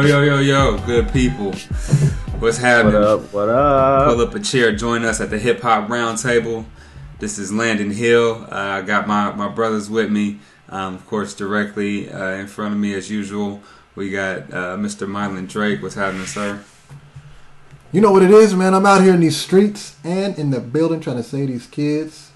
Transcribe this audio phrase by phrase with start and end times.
[0.00, 1.52] Yo, yo, yo, yo, good people.
[2.38, 2.94] What's happening?
[2.94, 3.32] What up?
[3.34, 4.08] What up?
[4.08, 6.64] Pull up a chair, join us at the Hip Hop Roundtable.
[7.18, 8.46] This is Landon Hill.
[8.50, 10.38] Uh, I got my, my brothers with me.
[10.70, 13.60] Um, of course, directly uh, in front of me, as usual,
[13.94, 15.06] we got uh, Mr.
[15.06, 15.82] Mylan Drake.
[15.82, 16.64] What's happening, sir?
[17.92, 18.72] You know what it is, man.
[18.72, 22.30] I'm out here in these streets and in the building trying to save these kids.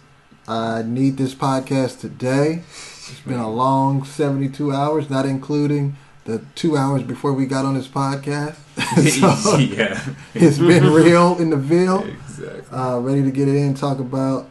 [0.47, 2.63] I need this podcast today.
[2.69, 7.75] It's been a long 72 hours, not including the two hours before we got on
[7.75, 8.57] this podcast.
[9.43, 10.01] so yeah,
[10.35, 12.05] it's been real in the Ville.
[12.05, 12.63] exactly.
[12.77, 14.49] Uh, ready to get it in, talk about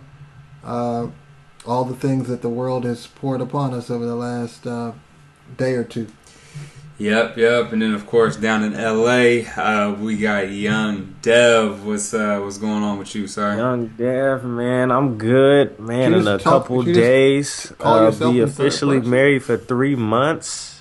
[0.63, 1.07] uh,
[1.65, 4.93] all the things that the world has poured upon us over the last uh,
[5.57, 6.07] day or two.
[6.99, 7.73] Yep, yep.
[7.73, 11.83] And then, of course, down in LA, uh, we got Young Dev.
[11.85, 13.57] What's uh, what's going on with you, sir?
[13.57, 16.13] Young Dev, man, I'm good, man.
[16.13, 20.72] In a talk- couple you just days, call uh, be officially married for three months.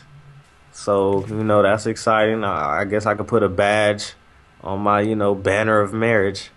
[0.82, 2.42] So you know that's exciting.
[2.42, 4.14] I, I guess I could put a badge
[4.62, 6.50] on my, you know, banner of marriage.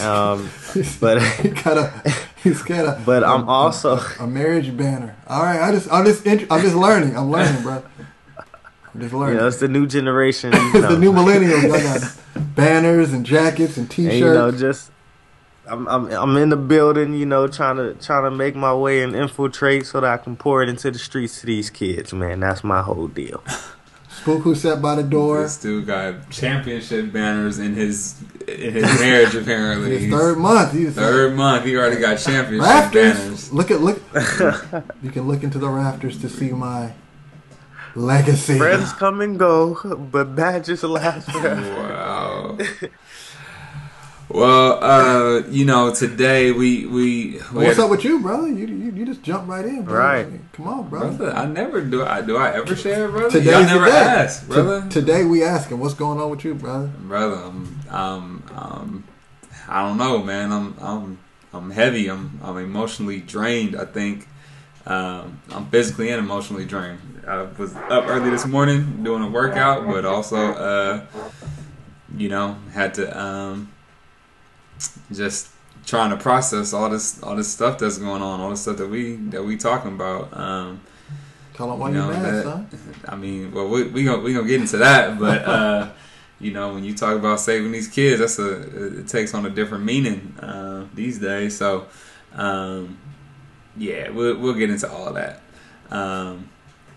[0.00, 0.50] Um,
[1.00, 5.16] but he got a, he's got a, but I'm also a marriage banner.
[5.26, 7.16] All right, I just, I'm just, int- I'm just learning.
[7.16, 7.82] I'm learning, bro.
[8.94, 9.38] I'm just you learning.
[9.38, 10.52] know it's the new generation.
[10.54, 11.72] It's know, the new millennials.
[11.72, 14.14] I got banners and jackets and T-shirts.
[14.14, 14.90] and, you know just.
[15.66, 19.02] I'm, I'm I'm in the building, you know, trying to trying to make my way
[19.02, 22.40] and infiltrate so that I can pour it into the streets to these kids, man.
[22.40, 23.42] That's my whole deal.
[24.08, 25.42] Spook who sat by the door.
[25.42, 29.34] This dude got championship banners in his in his marriage.
[29.34, 30.72] Apparently, His third month.
[30.72, 31.64] He's third month.
[31.64, 33.18] He already got championship rafters.
[33.18, 33.52] banners.
[33.52, 34.02] Look at look.
[35.02, 36.92] you can look into the rafters to see my
[37.94, 38.58] legacy.
[38.58, 39.74] Friends come and go,
[40.10, 41.62] but badges last forever.
[41.82, 42.58] Wow.
[44.28, 48.48] Well, uh, you know, today we we, we What's had- up with you, brother?
[48.48, 49.94] You, you you just jump right in, bro.
[49.98, 50.26] Right.
[50.54, 51.16] Come on, brother.
[51.16, 51.36] brother.
[51.36, 52.02] I never do.
[52.04, 52.36] I do.
[52.38, 53.30] I ever share, brother.
[53.30, 53.92] Today's Y'all never day.
[53.92, 54.88] asked, To- brother.
[54.88, 56.86] today we asking what's going on with you, brother.
[57.00, 59.04] brother, I'm, um, um,
[59.68, 60.50] I don't know, man.
[60.50, 61.18] I'm, I'm,
[61.52, 62.08] I'm heavy.
[62.08, 63.76] I'm, I'm emotionally drained.
[63.76, 64.28] I think,
[64.86, 67.00] um, I'm physically and emotionally drained.
[67.26, 71.06] I was up early this morning doing a workout, but also, uh,
[72.16, 73.70] you know, had to, um,
[75.12, 75.48] just
[75.86, 78.88] trying to process all this, all this stuff that's going on, all the stuff that
[78.88, 80.36] we, that we talking about.
[80.36, 80.80] Um,
[81.54, 82.68] Tell why You know, mad, that- son.
[83.08, 85.90] I mean, well, we we gonna we gonna get into that, but uh,
[86.40, 89.50] you know, when you talk about saving these kids, that's a it takes on a
[89.50, 91.56] different meaning uh, these days.
[91.56, 91.88] So,
[92.34, 92.98] um,
[93.76, 95.42] yeah, we'll we'll get into all that.
[95.90, 96.48] Um,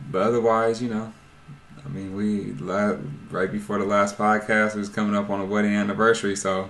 [0.09, 1.11] but otherwise, you know,
[1.85, 2.51] I mean, we
[3.29, 6.69] right before the last podcast was coming up on a wedding anniversary, so.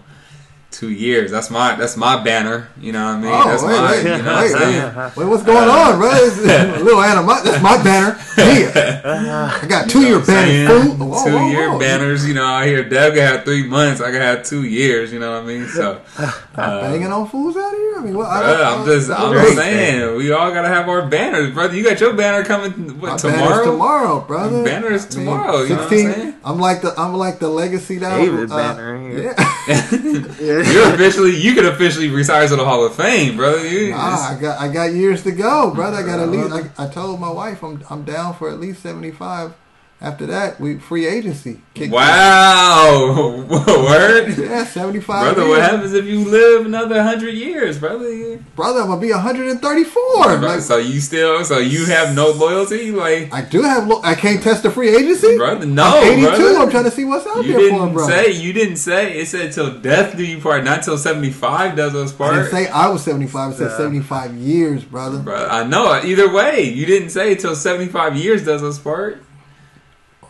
[0.72, 1.32] Two years.
[1.32, 2.68] That's my that's my banner.
[2.82, 3.32] You know what I mean?
[3.34, 3.92] Oh, that's wait, my.
[3.92, 4.96] wait, you know what I'm wait, saying?
[4.96, 6.10] wait, wait, what's going on, bro?
[6.12, 6.38] It's
[6.80, 7.40] a little anima.
[7.46, 8.20] That's my banner.
[8.38, 10.68] Yeah, I got two You know year what I'm banner.
[10.84, 10.98] saying?
[10.98, 11.08] Fool.
[11.08, 11.80] Whoa, two whoa, year whoa.
[11.80, 12.28] banners.
[12.28, 14.02] You know, I hear Dev can have three months.
[14.02, 15.14] I can have two years.
[15.14, 15.66] You know what I mean?
[15.68, 17.96] So, I'm uh, banging on fools out here.
[17.98, 18.28] I mean, what?
[18.28, 21.74] I, bruh, I'm just, I'm I- just saying, we all gotta have our banners, brother.
[21.74, 23.66] You got your banner coming My what, banner's tomorrow?
[23.66, 24.64] tomorrow, brother.
[24.66, 26.36] Banners is I mean, tomorrow, you know what I'm saying?
[26.44, 28.18] I'm like the I'm like the legacy now.
[28.18, 29.34] David uh, banner in here.
[29.38, 30.55] Yeah.
[30.64, 33.68] You're officially, you could officially retire to the Hall of Fame, brother.
[33.68, 33.98] You, Nah,
[34.32, 35.98] I got I got years to go, brother.
[35.98, 36.52] I got at least.
[36.78, 39.54] I, I told my wife I'm I'm down for at least seventy five.
[40.02, 41.62] After that, we free agency.
[41.74, 44.38] Kicked wow, word.
[44.38, 45.34] Yeah, seventy five.
[45.36, 45.50] brother.
[45.50, 48.38] What happens if you live another hundred years, brother?
[48.56, 48.82] Brother?
[48.82, 50.38] I'm gonna be 134.
[50.38, 53.34] Like, so you still, so you have no loyalty, like.
[53.34, 53.88] I do have.
[53.88, 55.38] Lo- I can't test the free agency.
[55.38, 56.28] Brother, no, I'm 82.
[56.28, 56.58] brother.
[56.60, 59.18] I'm trying to see what's out You there for him, didn't say you didn't say
[59.18, 62.36] it said till death do you part, not till seventy five does us I part.
[62.36, 63.54] didn't say I was 75.
[63.54, 63.78] I said Yeah.
[63.78, 65.20] 75 years, brother.
[65.20, 65.94] Bruh, I know.
[66.04, 69.22] Either way, you didn't say till seventy five years does us part.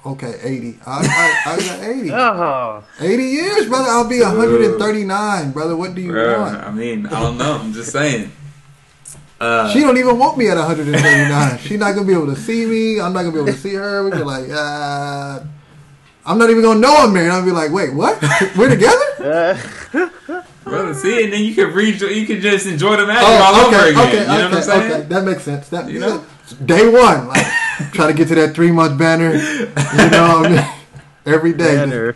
[0.06, 0.80] Okay, 80.
[0.86, 1.00] I,
[1.46, 2.12] I, I got 80.
[2.14, 3.90] Oh, 80 years, brother.
[3.90, 5.76] I'll be 139, brother.
[5.76, 6.64] What do you Bruh, want?
[6.64, 7.54] I mean, I don't know.
[7.58, 8.32] I'm just saying.
[9.42, 11.58] Uh, She don't even want me at 139.
[11.60, 13.02] She's not gonna be able to see me.
[13.02, 14.04] I'm not gonna be able to see her.
[14.04, 15.40] We be like, uh,
[16.26, 17.32] I'm not even gonna know I'm married.
[17.32, 18.22] I'll be like, wait, what?
[18.56, 19.60] We're together?
[20.64, 22.00] brother, see, and then you can read.
[22.00, 24.08] You can just enjoy the match Oh, all okay, over again.
[24.08, 24.92] okay, you know okay, what I'm saying?
[24.94, 25.02] okay.
[25.08, 25.70] That makes sense.
[25.70, 26.24] That You know?
[26.64, 27.46] day one, like
[27.92, 29.34] try to get to that three month banner.
[29.34, 30.66] You know, what I mean?
[31.26, 31.76] every day.
[31.76, 32.16] banner.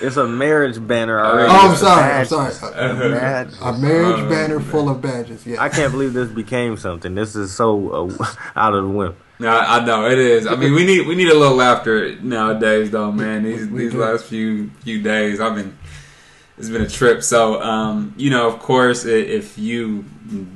[0.00, 1.48] It's a marriage banner already.
[1.48, 2.12] Oh, I'm a sorry.
[2.12, 2.52] I'm sorry.
[2.74, 3.54] A badge.
[3.60, 5.46] A marriage Oh, banner full of badges.
[5.46, 5.62] Yeah.
[5.62, 7.14] I can't believe this became something.
[7.14, 8.26] This is so uh,
[8.56, 9.14] out of the whim.
[9.38, 10.46] No, I know it is.
[10.46, 13.44] I mean, we need we need a little laughter nowadays, though, man.
[13.44, 15.76] These these last few few days, I've been
[16.58, 17.22] it's been a trip.
[17.22, 20.04] So, um, you know, of course, if you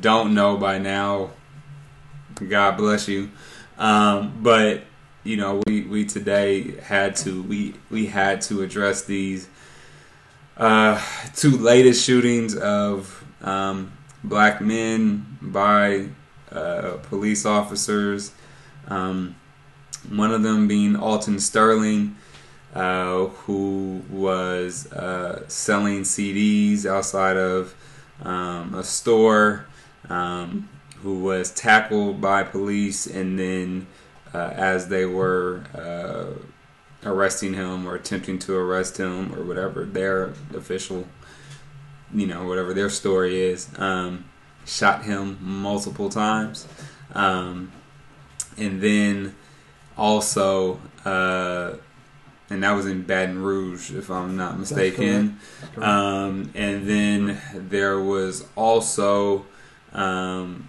[0.01, 1.31] don't know by now,
[2.49, 3.31] God bless you.
[3.79, 4.83] Um, but
[5.25, 9.49] you know, we, we today had to we we had to address these
[10.57, 11.03] uh,
[11.35, 13.93] two latest shootings of um,
[14.25, 16.09] black men by
[16.51, 18.33] uh, police officers.
[18.89, 19.37] Um,
[20.09, 22.17] one of them being Alton Sterling,
[22.75, 27.75] uh, who was uh, selling CDs outside of
[28.23, 29.67] um, a store,
[30.09, 30.69] um,
[31.07, 33.87] who was tackled by police, and then
[34.35, 36.37] uh, as they were uh,
[37.09, 41.07] arresting him or attempting to arrest him or whatever their official,
[42.13, 44.25] you know, whatever their story is, um,
[44.65, 46.67] shot him multiple times.
[47.15, 47.71] Um,
[48.59, 49.37] and then
[49.97, 51.75] also, uh,
[52.51, 55.39] and that was in Baton Rouge, if I'm not mistaken.
[55.77, 59.47] Um, and then there was also
[59.93, 60.69] um,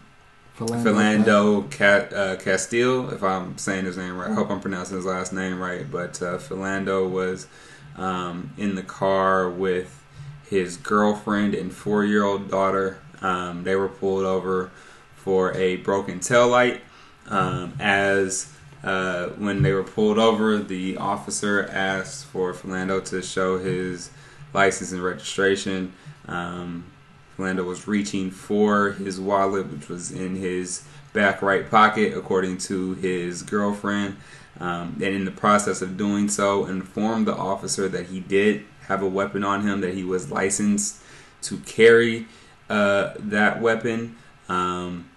[0.58, 4.32] Philando Cat, uh, Castile, if I'm saying his name right.
[4.32, 5.90] I hope I'm pronouncing his last name right.
[5.90, 7.48] But uh, Philando was
[7.96, 10.04] um, in the car with
[10.50, 13.00] his girlfriend and four year old daughter.
[13.22, 14.72] Um, they were pulled over
[15.16, 16.82] for a broken tail light.
[17.28, 18.52] Um, as
[18.84, 24.10] uh, when they were pulled over, the officer asked for Philando to show his
[24.54, 25.94] license and registration.
[26.28, 26.86] Um,
[27.38, 32.96] Philando was reaching for his wallet, which was in his back right pocket, according to
[32.96, 34.18] his girlfriend.
[34.60, 39.04] Um, and in the process of doing so, informed the officer that he did have
[39.04, 40.98] a weapon on him, that he was licensed
[41.44, 42.28] to carry
[42.70, 44.16] uh, that weapon.
[44.50, 45.10] Um,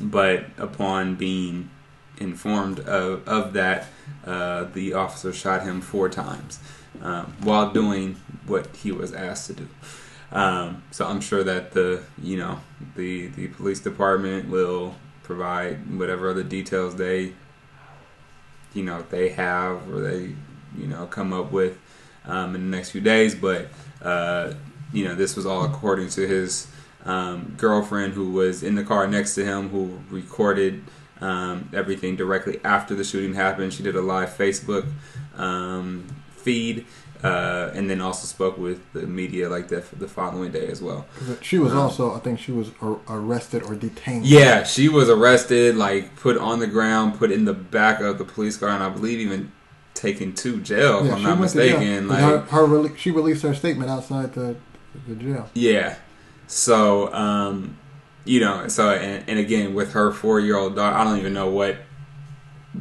[0.00, 1.70] but upon being
[2.18, 3.86] informed of, of that,
[4.24, 6.58] uh, the officer shot him four times
[7.02, 9.68] um, while doing what he was asked to do.
[10.32, 12.60] Um, so I'm sure that the you know
[12.96, 17.32] the the police department will provide whatever other details they
[18.74, 20.34] you know they have or they
[20.76, 21.78] you know come up with
[22.26, 23.34] um, in the next few days.
[23.34, 23.68] But
[24.02, 24.54] uh,
[24.92, 26.66] you know this was all according to his
[27.04, 30.82] um, girlfriend who was in the car next to him who recorded
[31.20, 33.72] um, everything directly after the shooting happened.
[33.72, 34.86] She did a live Facebook
[35.36, 36.86] um, feed
[37.24, 41.06] uh, and then also spoke with the media like that the following day as well.
[41.40, 44.26] She was um, also, I think, she was ar- arrested or detained.
[44.26, 48.24] Yeah, she was arrested, like put on the ground, put in the back of the
[48.24, 49.52] police car, and I believe even
[49.94, 51.04] taken to jail.
[51.04, 52.08] Yeah, if I'm not mistaken.
[52.08, 54.56] Like her, her she released her statement outside the
[55.08, 55.48] the jail.
[55.54, 55.96] Yeah,
[56.46, 57.78] so um,
[58.26, 61.32] you know, so and, and again with her four year old daughter, I don't even
[61.32, 61.78] know what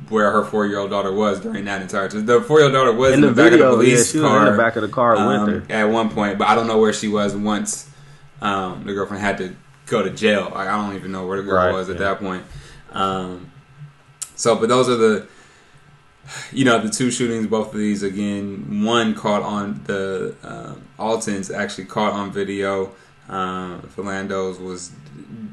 [0.10, 2.26] where her four year old daughter was during that entire time.
[2.26, 4.22] The four year old daughter was in, in the, the, back of the police yeah,
[4.22, 4.48] car.
[4.48, 6.68] in the back of the car um, with her at one point, but I don't
[6.68, 7.90] know where she was once
[8.42, 9.56] um, the girlfriend had to
[9.86, 10.52] go to jail.
[10.54, 12.10] Like, I don't even know where the girl right, was at yeah.
[12.10, 12.44] that point.
[12.92, 13.52] Um,
[14.36, 15.28] so, but those are the
[16.52, 17.48] you know the two shootings.
[17.48, 18.84] Both of these again.
[18.84, 22.92] One caught on the uh, Alton's actually caught on video.
[23.30, 24.92] Um, Philando's was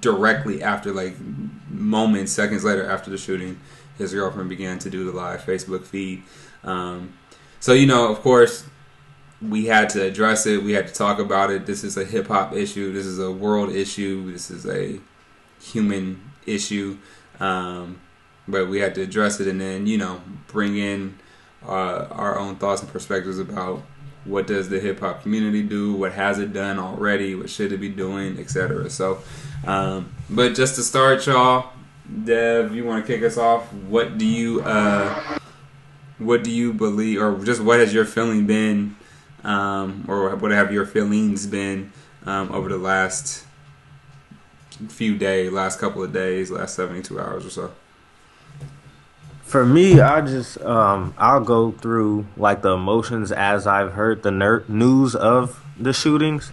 [0.00, 1.14] directly after, like
[1.68, 3.60] moments, seconds later after the shooting
[4.00, 6.22] his girlfriend began to do the live Facebook feed.
[6.64, 7.14] Um,
[7.60, 8.64] so you know, of course,
[9.46, 10.62] we had to address it.
[10.62, 11.66] We had to talk about it.
[11.66, 12.92] This is a hip hop issue.
[12.92, 14.30] This is a world issue.
[14.32, 15.00] This is a
[15.60, 16.98] human issue.
[17.38, 18.00] Um,
[18.48, 21.18] but we had to address it and then you know bring in
[21.66, 23.82] uh, our own thoughts and perspectives about
[24.24, 27.78] what does the hip hop community do, what has it done already, what should it
[27.78, 28.90] be doing, etc.
[28.90, 29.22] So,
[29.66, 31.70] um, but just to start, y'all,
[32.24, 33.72] Dev, you want to kick us off?
[33.72, 35.38] What do you uh,
[36.18, 38.96] what do you believe, or just what has your feeling been,
[39.44, 41.92] um, or what have your feelings been
[42.26, 43.44] um, over the last
[44.88, 47.72] few days, last couple of days, last seventy two hours or so?
[49.42, 54.30] For me, I just um, I'll go through like the emotions as I've heard the
[54.30, 56.50] ner- news of the shootings.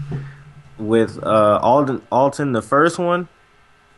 [0.78, 3.28] With uh, Alton, Alton, the first one,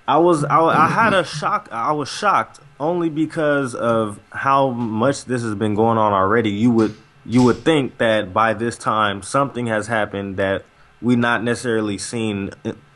[0.10, 1.70] I was I, I had a shock.
[1.72, 6.50] I was shocked only because of how much this has been going on already.
[6.50, 6.98] You would
[7.28, 10.66] you would think that by this time something has happened that
[11.00, 12.50] we not necessarily seen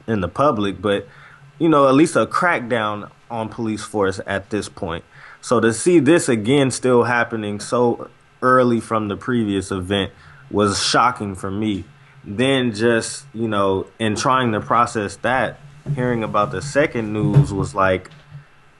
[0.07, 1.07] in the public, but
[1.59, 5.05] you know at least a crackdown on police force at this point.
[5.39, 8.09] So to see this again still happening so
[8.41, 10.11] early from the previous event
[10.49, 11.83] was shocking for me.
[12.23, 15.59] Then just you know in trying to process that
[15.95, 18.09] hearing about the second news was like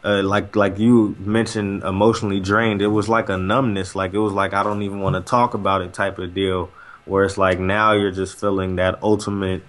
[0.03, 2.81] uh, like like you mentioned emotionally drained.
[2.81, 3.95] It was like a numbness.
[3.95, 6.69] Like it was like i don't even want to talk about it type of deal
[7.05, 9.62] where it's like now you're just feeling that ultimate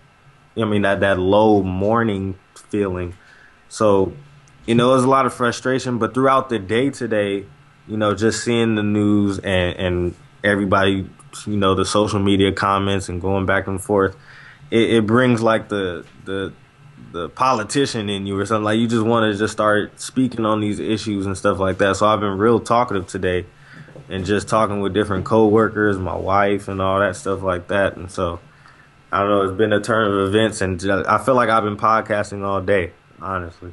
[0.57, 3.15] i mean that that low mourning feeling.
[3.69, 4.13] So
[4.67, 7.47] you know it was a lot of frustration but throughout the day today
[7.87, 11.09] you know, just seeing the news and and everybody,
[11.47, 14.17] you know, the social media comments and going back and forth,
[14.71, 16.53] it, it brings like the the
[17.15, 18.65] the politician in you or something.
[18.65, 21.97] Like you just want to just start speaking on these issues and stuff like that.
[21.97, 23.47] So I've been real talkative today
[24.09, 27.97] and just talking with different coworkers, my wife, and all that stuff like that.
[27.97, 28.41] And so
[29.13, 31.77] I don't know, it's been a turn of events, and I feel like I've been
[31.77, 32.91] podcasting all day,
[33.23, 33.73] honestly.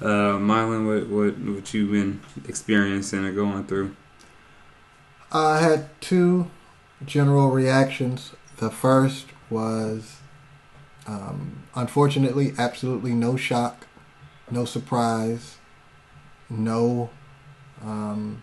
[0.00, 3.94] Uh, Mylan, what what what you been experiencing or going through?
[5.30, 6.50] I had two
[7.04, 8.32] general reactions.
[8.56, 10.19] The first was,
[11.10, 13.88] um, unfortunately, absolutely no shock,
[14.48, 15.56] no surprise,
[16.48, 17.10] no
[17.82, 18.42] um,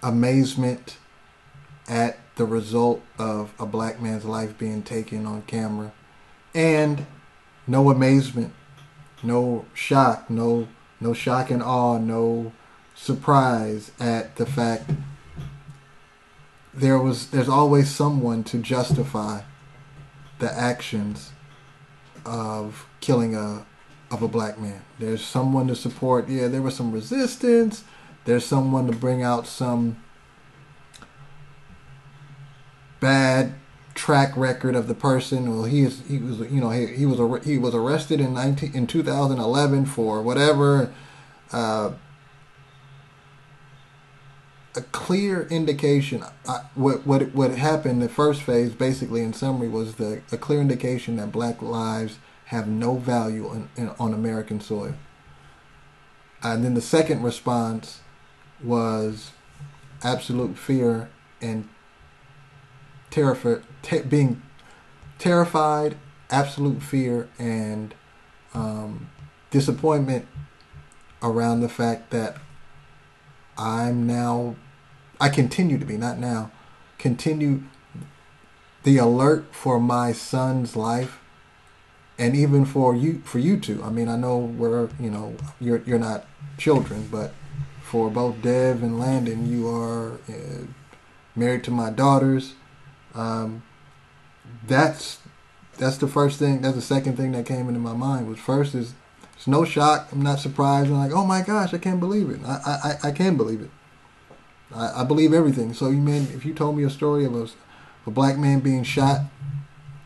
[0.00, 0.96] amazement
[1.88, 5.92] at the result of a black man's life being taken on camera,
[6.54, 7.04] and
[7.66, 8.52] no amazement,
[9.24, 10.68] no shock, no
[11.00, 12.52] no shock and awe, no
[12.94, 14.88] surprise at the fact
[16.72, 19.40] there was there's always someone to justify
[20.38, 21.31] the actions
[22.24, 23.66] of killing a
[24.10, 24.82] of a black man.
[24.98, 26.28] There's someone to support.
[26.28, 27.84] Yeah, there was some resistance.
[28.24, 30.02] There's someone to bring out some
[33.00, 33.54] bad
[33.94, 35.50] track record of the person.
[35.50, 38.74] Well, he is he was you know he, he was he was arrested in 19
[38.74, 40.92] in 2011 for whatever.
[41.52, 41.92] Uh,
[44.74, 46.24] a clear indication.
[46.48, 50.60] I, what what what happened the first phase, basically in summary, was the a clear
[50.60, 54.94] indication that black lives have no value in, in, on American soil.
[56.42, 58.00] And then the second response
[58.62, 59.30] was
[60.02, 61.08] absolute fear
[61.40, 61.68] and
[63.10, 64.42] terrified, te- being
[65.18, 65.96] terrified,
[66.30, 67.94] absolute fear, and
[68.54, 69.08] um,
[69.50, 70.26] disappointment
[71.22, 72.36] around the fact that
[73.56, 74.56] I'm now,
[75.20, 76.50] I continue to be, not now,
[76.98, 77.62] continue
[78.82, 81.20] the alert for my son's life
[82.18, 83.82] and even for you for you two.
[83.82, 86.26] I mean, I know we're you know you're you're not
[86.58, 87.32] children, but
[87.82, 90.66] for both Dev and Landon, you are uh,
[91.34, 92.54] married to my daughters.
[93.14, 93.62] Um,
[94.66, 95.18] that's
[95.78, 96.62] that's the first thing.
[96.62, 98.28] That's the second thing that came into my mind.
[98.28, 98.94] Was first is
[99.42, 100.06] it's no shock.
[100.12, 100.88] I'm not surprised.
[100.88, 102.38] I'm like, oh my gosh, I can't believe it.
[102.46, 103.70] I I, I can believe it.
[104.72, 105.74] I, I believe everything.
[105.74, 107.48] So you mean if you told me a story of a,
[108.06, 109.22] a black man being shot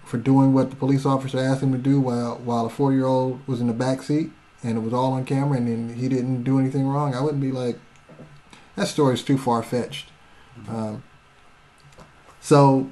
[0.07, 3.05] for doing what the police officer asked him to do while while a four year
[3.05, 4.31] old was in the back seat
[4.62, 7.43] and it was all on camera and then he didn't do anything wrong, I wouldn't
[7.43, 7.78] be like,
[8.75, 10.09] that story's too far fetched.
[10.66, 11.02] Um,
[12.40, 12.88] so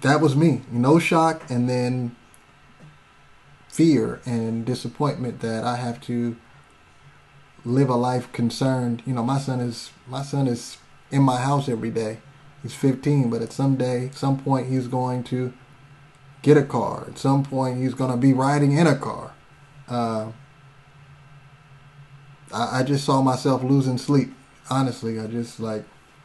[0.00, 0.62] that was me.
[0.72, 2.16] No shock and then
[3.68, 6.36] fear and disappointment that I have to
[7.64, 9.02] live a life concerned.
[9.06, 10.78] You know, my son is my son is
[11.10, 12.18] in my house every day.
[12.62, 15.52] He's 15, but at some day, some point, he's going to
[16.42, 17.06] get a car.
[17.08, 19.32] At some point, he's going to be riding in a car.
[19.86, 20.32] Uh,
[22.52, 24.34] I, I, just saw myself losing sleep.
[24.68, 25.84] Honestly, I just like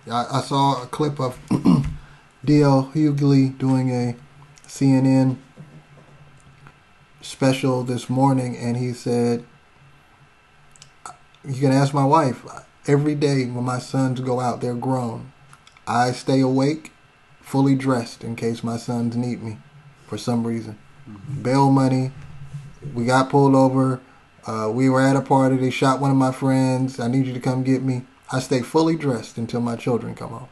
[0.09, 1.39] I, I saw a clip of
[2.45, 2.91] D.L.
[2.93, 4.15] Hughley doing a
[4.67, 5.37] CNN
[7.23, 9.43] special this morning, and he said,
[11.43, 12.45] "You can ask my wife.
[12.85, 15.31] Every day when my sons go out, they're grown.
[15.87, 16.91] I stay awake,
[17.41, 19.57] fully dressed in case my sons need me
[20.05, 20.77] for some reason.
[21.09, 21.41] Mm-hmm.
[21.41, 22.11] Bail money.
[22.93, 24.01] We got pulled over.
[24.45, 25.55] Uh, we were at a party.
[25.55, 26.99] They shot one of my friends.
[26.99, 28.03] I need you to come get me.
[28.31, 30.49] I stay fully dressed until my children come home.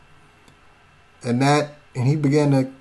[1.24, 2.72] And that, and he began to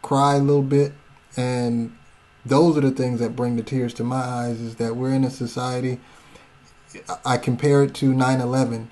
[0.00, 0.94] cry a little bit.
[1.36, 1.96] And
[2.44, 5.24] those are the things that bring the tears to my eyes is that we're in
[5.24, 6.00] a society.
[7.24, 8.90] I compare it to 9 11.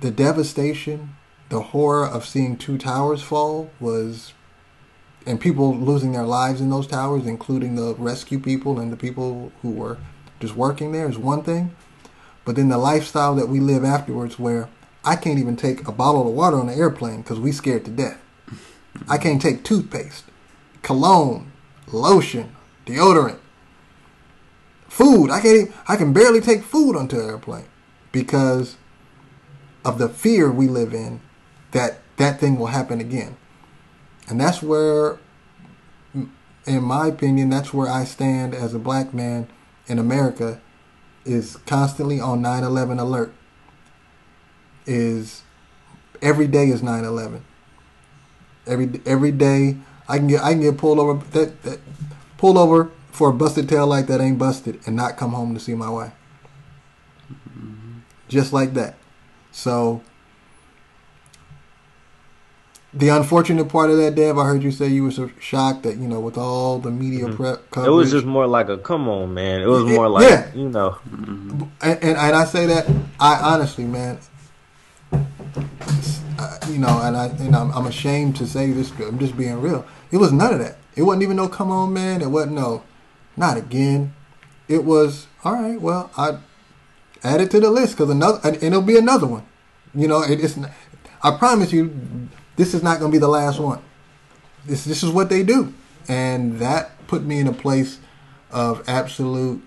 [0.00, 1.16] The devastation
[1.52, 4.32] the horror of seeing two towers fall was
[5.26, 9.52] and people losing their lives in those towers including the rescue people and the people
[9.60, 9.98] who were
[10.40, 11.76] just working there is one thing
[12.46, 14.66] but then the lifestyle that we live afterwards where
[15.04, 17.90] i can't even take a bottle of water on an airplane because we scared to
[17.90, 18.18] death
[19.06, 20.24] i can't take toothpaste
[20.80, 21.52] cologne
[21.88, 23.38] lotion deodorant
[24.88, 27.64] food i can't even, i can barely take food onto an airplane
[28.10, 28.76] because
[29.84, 31.20] of the fear we live in
[31.72, 33.36] that that thing will happen again.
[34.28, 35.18] And that's where,
[36.14, 39.48] in my opinion, that's where I stand as a black man
[39.86, 40.60] in America
[41.24, 43.34] is constantly on 9-11 alert.
[44.86, 45.42] Is
[46.20, 47.42] every day is 9-11.
[48.66, 49.76] Every every day
[50.08, 51.80] I can get I can get pulled over that, that
[52.42, 55.60] pulled over for a busted tail light that ain't busted and not come home to
[55.60, 56.12] see my wife.
[57.56, 57.98] Mm-hmm.
[58.28, 58.96] just like that.
[59.52, 60.02] So
[62.92, 65.98] the unfortunate part of that, Dev, I heard you say you were so shocked that
[65.98, 67.36] you know with all the media Mhm.
[67.36, 69.60] prep It was just more like a come on, man.
[69.62, 70.46] It was Yeah, more like yeah.
[70.52, 70.96] you know.
[71.08, 71.62] Mm-hmm.
[71.80, 72.88] and, and, and I say that
[73.20, 74.18] I honestly, man,
[75.12, 78.90] uh, you know, and I and I'm, I'm ashamed to say this.
[78.98, 79.84] I'm just being real.
[80.12, 80.76] It was none of that.
[80.94, 82.22] It wasn't even no come on, man.
[82.22, 82.84] It wasn't no,
[83.36, 84.14] not again.
[84.68, 85.80] It was all right.
[85.80, 86.38] Well, I
[87.24, 89.46] add it to the list because another, and it'll be another one.
[89.94, 90.58] You know, it, it's.
[91.22, 93.80] I promise you, this is not going to be the last one.
[94.66, 95.72] This this is what they do,
[96.08, 97.98] and that put me in a place
[98.50, 99.62] of absolute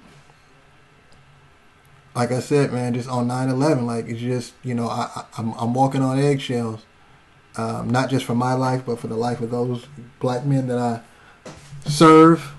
[2.15, 5.53] like I said, man, just on 9-11, like it's just you know I, I I'm
[5.53, 6.85] I'm walking on eggshells,
[7.57, 9.87] um, not just for my life, but for the life of those
[10.19, 11.01] black men that I
[11.89, 12.53] serve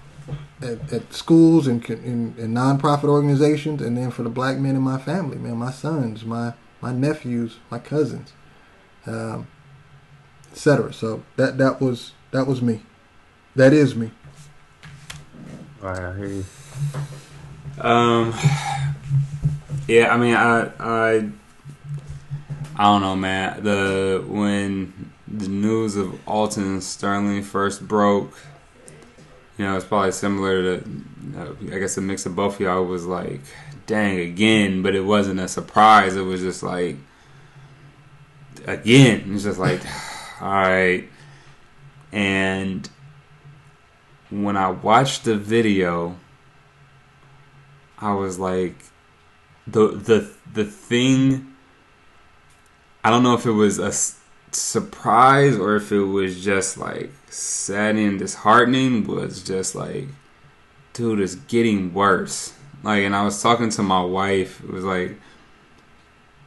[0.63, 4.83] at, at schools and in, in nonprofit organizations, and then for the black men in
[4.83, 8.33] my family, man, my sons, my my nephews, my cousins,
[9.07, 9.47] um,
[10.53, 10.93] etc.
[10.93, 12.83] So that that was that was me,
[13.55, 14.11] that is me.
[15.83, 16.45] All right, I hear you.
[17.79, 18.35] Um,
[19.87, 21.31] yeah, I mean, I, I,
[22.79, 23.63] I don't know, man.
[23.63, 28.37] The when the news of Alton Sterling first broke,
[29.57, 30.85] you know, it's probably similar to,
[31.39, 33.41] uh, I guess, a mix of both of y'all was like,
[33.87, 36.17] dang, again, but it wasn't a surprise.
[36.17, 36.97] It was just like,
[38.67, 39.81] again, it's just like,
[40.43, 41.09] all right,
[42.13, 42.89] and
[44.29, 46.17] when I watched the video.
[47.99, 48.75] I was like
[49.67, 51.56] the the the thing
[53.07, 53.93] I don't know if it was a
[54.51, 60.09] surprise or if it was just like saddening and disheartening was just like
[60.93, 62.53] dude it's getting worse.
[62.83, 65.21] Like and I was talking to my wife it was like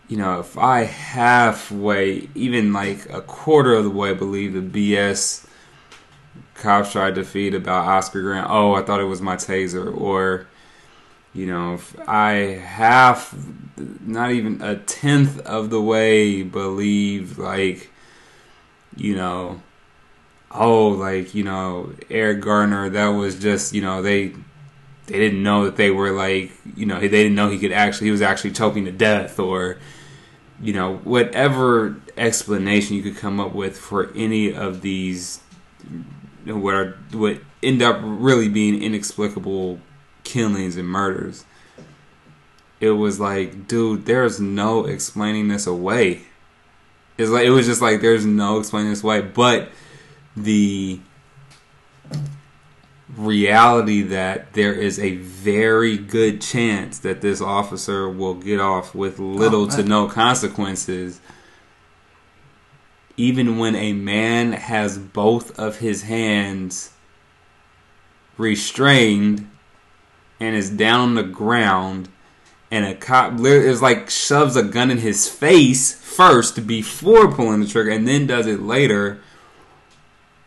[0.10, 5.47] you know if I halfway even like a quarter of the way believe the BS
[6.55, 10.45] cops tried to feed about Oscar Grant oh I thought it was my taser or
[11.33, 12.31] you know, if I
[12.63, 13.35] half,
[13.77, 17.91] not even a tenth of the way believe, like,
[18.95, 19.61] you know,
[20.51, 24.33] oh, like, you know, Eric Garner, that was just, you know, they
[25.05, 28.07] they didn't know that they were like, you know, they didn't know he could actually,
[28.07, 29.77] he was actually choking to death, or,
[30.61, 35.41] you know, whatever explanation you could come up with for any of these,
[35.89, 36.03] you
[36.45, 39.79] know, what are what end up really being inexplicable
[40.29, 41.45] killings and murders.
[42.79, 46.21] It was like, dude, there's no explaining this away.
[47.17, 49.69] It's like it was just like there's no explaining this away, but
[50.37, 51.01] the
[53.17, 59.19] reality that there is a very good chance that this officer will get off with
[59.19, 61.19] little oh, to no consequences
[63.17, 66.93] even when a man has both of his hands
[68.37, 69.48] restrained
[70.39, 72.10] and is down on the ground
[72.71, 77.67] and a cop is like shoves a gun in his face first before pulling the
[77.67, 79.21] trigger and then does it later.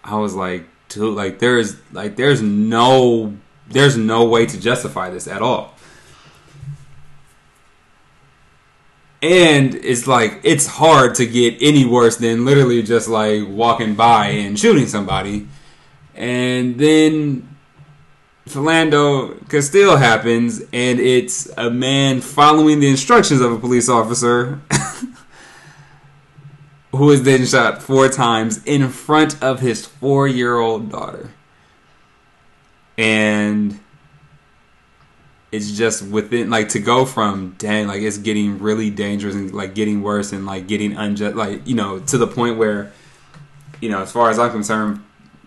[0.04, 3.36] I was like dude like there's like there's no
[3.68, 5.74] there's no way to justify this at all.
[9.20, 14.28] And it's like it's hard to get any worse than literally just like walking by
[14.28, 15.46] and shooting somebody.
[16.14, 17.51] And then
[18.48, 24.60] Philando Castile happens, and it's a man following the instructions of a police officer
[26.92, 31.30] who is then shot four times in front of his four year old daughter.
[32.98, 33.78] And
[35.52, 39.74] it's just within, like, to go from, dang, like, it's getting really dangerous and, like,
[39.74, 42.92] getting worse and, like, getting unjust, like, you know, to the point where,
[43.80, 45.02] you know, as far as I'm concerned,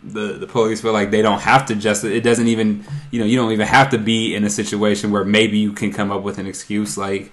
[0.05, 3.25] the the police feel like they don't have to just it doesn't even you know
[3.25, 6.21] you don't even have to be in a situation where maybe you can come up
[6.21, 7.31] with an excuse like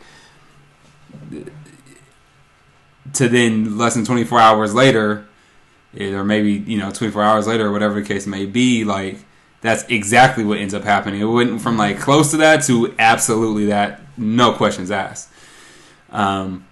[3.12, 5.26] to then less than 24 hours later
[6.00, 9.18] or maybe you know 24 hours later or whatever the case may be like
[9.61, 11.20] that's exactly what ends up happening.
[11.20, 15.30] It went from like close to that to absolutely that no questions asked.
[16.11, 16.66] Um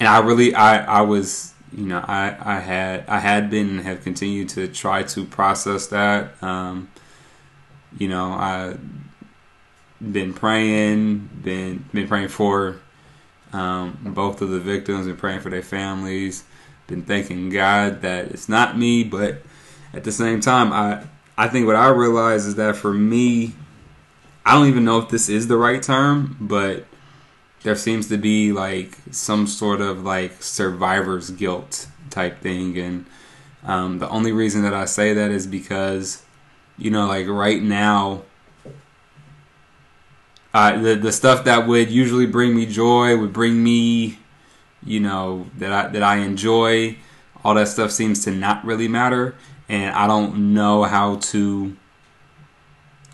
[0.00, 3.80] and i really i i was you know, I, I had I had been and
[3.80, 6.42] have continued to try to process that.
[6.42, 6.90] Um,
[7.98, 8.76] you know, I
[10.00, 12.80] been praying, been been praying for
[13.52, 16.44] um, both of the victims and praying for their families.
[16.86, 19.38] Been thanking God that it's not me, but
[19.92, 21.04] at the same time, I
[21.36, 23.54] I think what I realize is that for me,
[24.46, 26.86] I don't even know if this is the right term, but
[27.64, 33.06] there seems to be like some sort of like survivor's guilt type thing, and
[33.64, 36.22] um, the only reason that I say that is because
[36.78, 38.22] you know, like right now.
[40.52, 44.18] Uh, the the stuff that would usually bring me joy would bring me,
[44.84, 46.96] you know, that I that I enjoy.
[47.42, 49.34] All that stuff seems to not really matter,
[49.68, 51.76] and I don't know how to.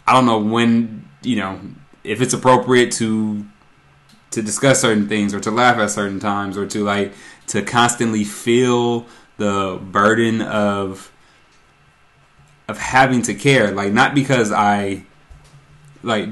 [0.06, 1.60] I don't know when you know
[2.04, 3.46] if it's appropriate to
[4.31, 7.12] to discuss certain things or to laugh at certain times or to like
[7.49, 9.07] to constantly feel
[9.38, 11.12] the burden of
[12.69, 13.73] of having to care.
[13.73, 15.05] Like not because i
[16.03, 16.29] like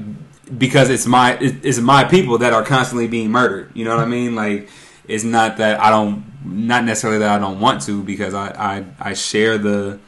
[0.57, 3.71] because it's my it's my people that are constantly being murdered.
[3.75, 4.35] You know what i mean?
[4.35, 4.69] Like
[5.09, 8.85] it's not that i don't not necessarily that i don't want to because i i,
[9.11, 9.99] I share the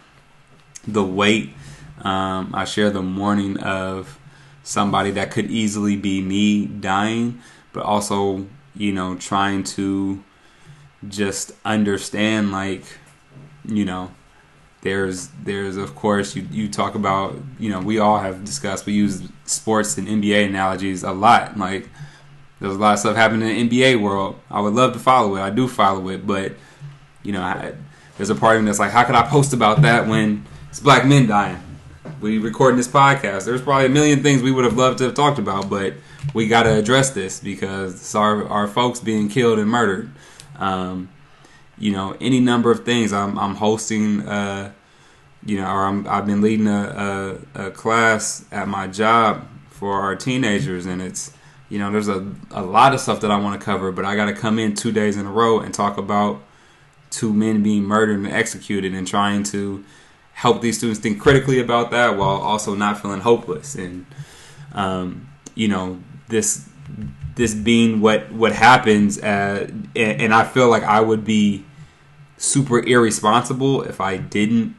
[0.86, 1.54] the weight
[2.02, 4.18] um, i share the mourning of
[4.62, 7.40] somebody that could easily be me dying
[7.72, 10.22] but also you know trying to
[11.08, 12.82] just understand like
[13.64, 14.10] you know
[14.82, 18.92] there's there's of course you you talk about you know we all have discussed we
[18.92, 21.58] use sports and NBA analogies a lot.
[21.58, 21.88] Like
[22.60, 24.38] there's a lot of stuff happening in the NBA world.
[24.50, 25.40] I would love to follow it.
[25.40, 26.52] I do follow it but
[27.22, 27.74] you know I,
[28.16, 30.80] there's a part of me that's like how could I post about that when it's
[30.80, 31.62] black men dying?
[32.20, 33.44] We recording this podcast.
[33.44, 35.94] There's probably a million things we would have loved to have talked about but
[36.34, 40.10] we got to address this because our our folks being killed and murdered
[40.60, 41.08] um,
[41.78, 43.12] you know, any number of things.
[43.12, 44.72] I'm, I'm hosting, uh,
[45.44, 49.94] you know, or I'm, I've been leading a, a, a, class at my job for
[49.94, 51.32] our teenagers, and it's,
[51.70, 54.14] you know, there's a, a lot of stuff that I want to cover, but I
[54.14, 56.42] got to come in two days in a row and talk about
[57.08, 59.84] two men being murdered and executed and trying to
[60.34, 63.74] help these students think critically about that while also not feeling hopeless.
[63.74, 64.06] And,
[64.72, 66.68] um, you know, this
[67.36, 71.64] this being what what happens uh, and, and, I feel like I would be
[72.36, 74.74] super irresponsible if I didn't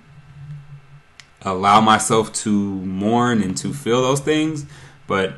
[1.44, 4.66] allow myself to mourn and to feel those things
[5.08, 5.34] but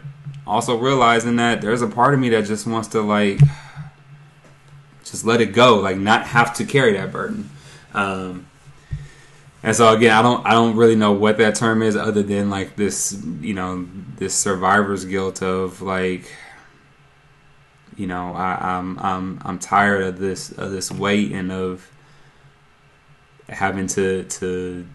[0.45, 3.39] also realizing that there's a part of me that just wants to like
[5.05, 7.49] just let it go like not have to carry that burden.
[7.93, 8.47] Um,
[9.63, 12.49] and so again, I don't I don't really know what that term is other than
[12.49, 16.31] like this, you know, this survivor's guilt of like
[17.95, 21.89] you know, I, am I'm, I'm I'm tired of this of this weight and of
[23.49, 24.87] having to to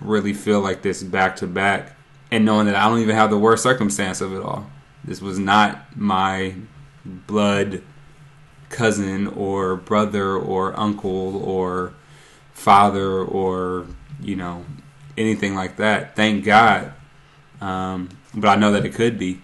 [0.00, 1.96] really feel like this back to back
[2.30, 4.70] and knowing that I don't even have the worst circumstance of it all.
[5.04, 6.54] This was not my
[7.04, 7.82] blood
[8.68, 11.94] cousin or brother or uncle or
[12.60, 13.86] father or
[14.20, 14.64] you know
[15.16, 16.16] anything like that.
[16.16, 16.92] Thank God.
[17.60, 19.42] Um, but I know that it could be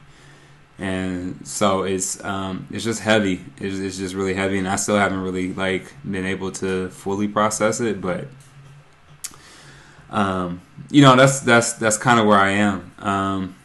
[0.79, 3.45] and so it's um, it's just heavy.
[3.59, 7.29] It's, it's, just really heavy, and I still haven't really like been able to fully
[7.29, 8.01] process it.
[8.01, 8.29] But
[10.11, 12.93] um, you know, that's that's that's kind of where I am.
[12.99, 13.57] Um,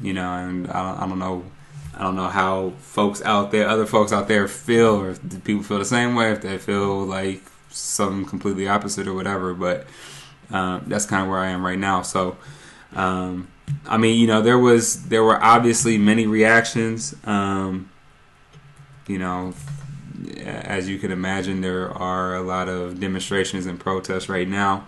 [0.00, 1.44] you know, and I don't, I don't know.
[1.94, 5.62] I don't know how folks out there, other folks out there feel, or if people
[5.62, 7.42] feel the same way, if they feel like
[7.72, 9.54] something completely opposite or whatever.
[9.54, 9.86] But
[10.50, 12.02] um, that's kind of where I am right now.
[12.02, 12.36] So,
[12.94, 13.48] um,
[13.86, 17.14] I mean, you know, there was there were obviously many reactions.
[17.24, 17.90] Um,
[19.06, 19.54] you know,
[20.38, 24.86] as you can imagine, there are a lot of demonstrations and protests right now.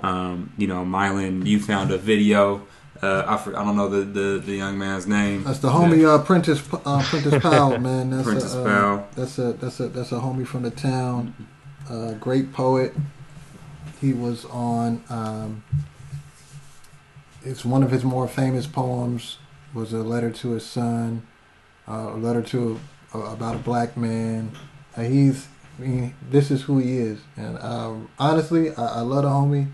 [0.00, 2.66] Um, you know, Mylan, you found a video.
[3.02, 5.42] Uh, I, I don't know the, the, the young man's name.
[5.42, 8.10] That's the homie uh, Prentice uh, Prentice Powell, man.
[8.10, 9.08] That's Prentice a, uh, Powell.
[9.16, 11.34] That's a that's a that's a homie from the town.
[11.88, 12.94] Uh, great poet.
[14.00, 15.62] He was on um,
[17.44, 19.38] it's one of his more famous poems
[19.74, 21.26] was a letter to his son,
[21.88, 22.78] uh, a letter to
[23.14, 24.52] a, about a black man.
[24.96, 29.22] Uh, he's I mean, this is who he is, and um, honestly, I, I, love
[29.22, 29.72] the homie.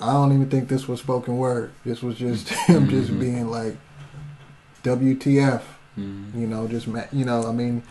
[0.00, 1.72] I don't even think this was spoken word.
[1.84, 3.20] This was just him just mm-hmm.
[3.20, 3.76] being like,
[4.82, 5.62] WTF,
[5.98, 6.38] mm-hmm.
[6.38, 7.46] you know, just you know.
[7.46, 7.82] I mean,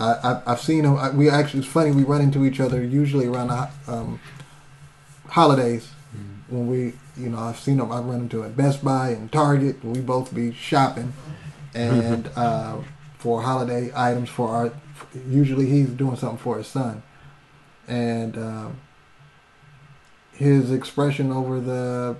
[0.00, 0.96] I, I have seen him.
[0.96, 1.92] I, we actually it's funny.
[1.92, 4.20] We run into each other usually around the um,
[5.28, 6.56] holidays mm-hmm.
[6.56, 7.92] when we you know, I've seen him.
[7.92, 9.82] I've run into at Best Buy and Target.
[9.82, 11.12] And we both be shopping,
[11.74, 12.78] and uh,
[13.18, 14.72] for holiday items for our.
[15.28, 17.02] Usually, he's doing something for his son,
[17.88, 18.68] and uh,
[20.32, 22.16] his expression over the,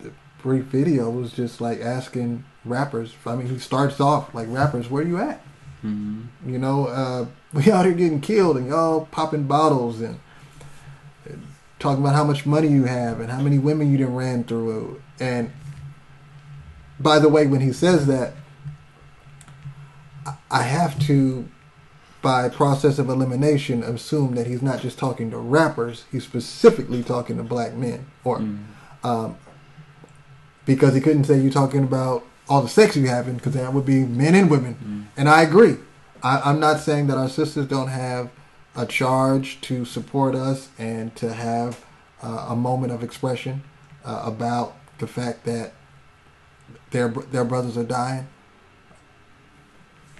[0.00, 3.14] the brief video was just like asking rappers.
[3.26, 5.40] I mean, he starts off like rappers, where you at?
[5.84, 6.50] Mm-hmm.
[6.52, 10.18] You know, uh, we out here getting killed and y'all popping bottles and
[11.78, 15.02] talking about how much money you have and how many women you done ran through.
[15.20, 15.52] And
[16.98, 18.32] by the way, when he says that,
[20.50, 21.46] I have to,
[22.22, 26.04] by process of elimination, assume that he's not just talking to rappers.
[26.10, 28.58] He's specifically talking to black men, or Mm.
[29.02, 29.36] um,
[30.64, 33.86] because he couldn't say you're talking about all the sex you having, because that would
[33.86, 34.74] be men and women.
[34.84, 35.18] Mm.
[35.18, 35.76] And I agree.
[36.22, 38.30] I, I'm not saying that our sisters don't have
[38.76, 41.84] a charge to support us and to have
[42.22, 43.62] uh, a moment of expression
[44.04, 45.72] uh, about the fact that
[46.90, 48.26] their their brothers are dying.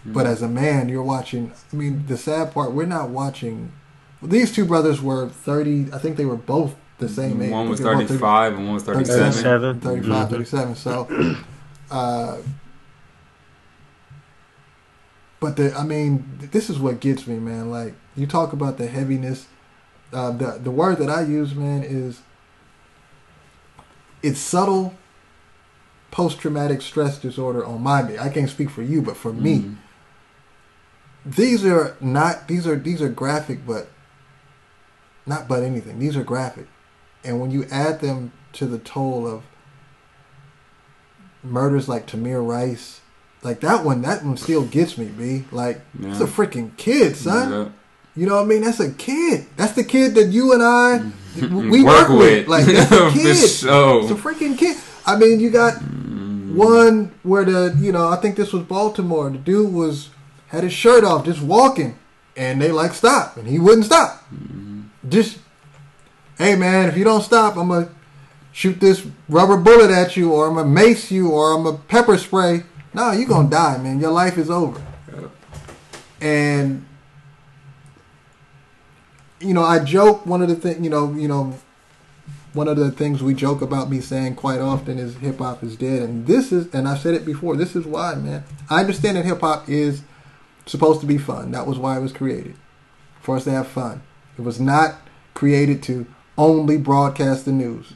[0.06, 1.52] But as a man, you're watching.
[1.72, 3.72] I mean, the sad part, we're not watching.
[4.22, 5.92] These two brothers were 30.
[5.94, 7.50] I think they were both the same age.
[7.50, 9.32] One was They were both 35 and one was 37.
[9.32, 9.80] 37.
[9.80, 10.30] 35, Mhm.
[10.30, 10.74] 37.
[10.76, 11.36] So,
[11.90, 12.38] uh,
[15.40, 17.70] but the, I mean, this is what gets me, man.
[17.70, 19.46] Like you talk about the heaviness.
[20.12, 22.20] Uh, the the word that I use, man, is
[24.22, 24.94] it's subtle
[26.10, 28.18] post traumatic stress disorder on my me.
[28.18, 29.76] I can't speak for you, but for me, Mm.
[31.26, 33.88] these are not these are these are graphic, but
[35.26, 35.98] not but anything.
[35.98, 36.68] These are graphic,
[37.24, 39.42] and when you add them to the toll of
[41.44, 43.00] murders like Tamir Rice,
[43.42, 45.06] like that one, that one still gets me.
[45.06, 47.50] B like it's a freaking kid, son.
[47.52, 47.68] Yeah.
[48.16, 48.62] You know what I mean?
[48.62, 49.46] That's a kid.
[49.56, 51.00] That's the kid that you and I
[51.34, 51.68] Mm.
[51.70, 52.18] we work, Work with.
[52.18, 52.48] with.
[52.48, 53.36] Like that's a kid.
[53.48, 54.02] sure.
[54.02, 54.76] It's a freaking kid.
[55.04, 56.54] I mean, you got Mm.
[56.54, 59.28] one where the you know I think this was Baltimore.
[59.30, 60.10] The dude was
[60.48, 61.98] had his shirt off, just walking,
[62.36, 64.22] and they like stop, and he wouldn't stop.
[65.08, 65.38] Just
[66.38, 67.88] hey man, if you don't stop, I'm gonna
[68.54, 72.16] shoot this rubber bullet at you, or I'm gonna mace you, or I'm gonna pepper
[72.16, 72.62] spray.
[72.94, 73.50] No, you're gonna mm-hmm.
[73.50, 74.00] die, man.
[74.00, 74.80] Your life is over.
[76.22, 76.86] And
[79.40, 80.24] you know, I joke.
[80.24, 81.58] One of the things, you know, you know,
[82.54, 85.76] one of the things we joke about me saying quite often is hip hop is
[85.76, 87.56] dead, and this is, and I've said it before.
[87.56, 88.44] This is why, man.
[88.70, 90.02] I understand that hip hop is
[90.64, 91.50] supposed to be fun.
[91.50, 92.54] That was why it was created,
[93.20, 94.02] for us to have fun.
[94.38, 94.94] It was not
[95.34, 96.06] created to
[96.38, 97.92] only broadcast the news.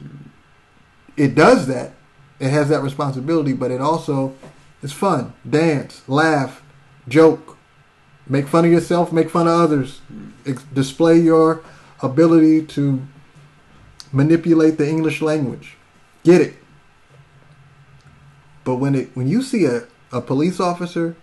[1.19, 1.91] It does that.
[2.39, 4.33] It has that responsibility, but it also
[4.81, 5.33] is fun.
[5.47, 6.63] Dance, laugh,
[7.09, 7.57] joke,
[8.25, 9.99] make fun of yourself, make fun of others,
[10.45, 11.61] ex- display your
[12.01, 13.01] ability to
[14.13, 15.75] manipulate the English language.
[16.23, 16.53] Get it.
[18.63, 21.17] But when it when you see a, a police officer,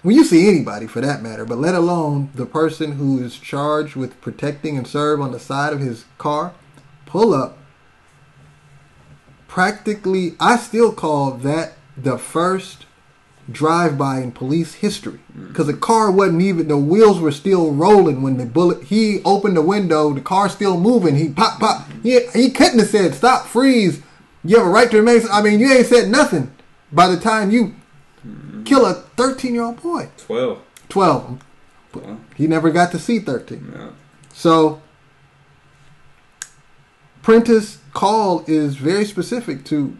[0.00, 3.96] when you see anybody for that matter, but let alone the person who is charged
[3.96, 6.54] with protecting and serve on the side of his car,
[7.04, 7.58] pull up.
[9.52, 12.86] Practically, I still call that the first
[13.50, 15.20] drive-by in police history.
[15.36, 15.48] Mm.
[15.48, 19.58] Because the car wasn't even the wheels were still rolling when the bullet he opened
[19.58, 23.44] the window the car still moving he pop pop he, he couldn't have said stop
[23.44, 24.00] freeze.
[24.42, 26.50] You have a right to remain i mean you ain't said nothing
[26.90, 27.74] by the time you
[28.26, 28.62] mm-hmm.
[28.64, 30.08] kill a 13 year old boy.
[30.16, 30.62] 12.
[30.88, 31.42] 12
[31.92, 33.90] Well, he never got to see 13 yeah.
[34.32, 34.80] so
[37.20, 39.96] Prentice call is very specific to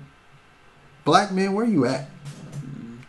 [1.05, 2.09] black men where you at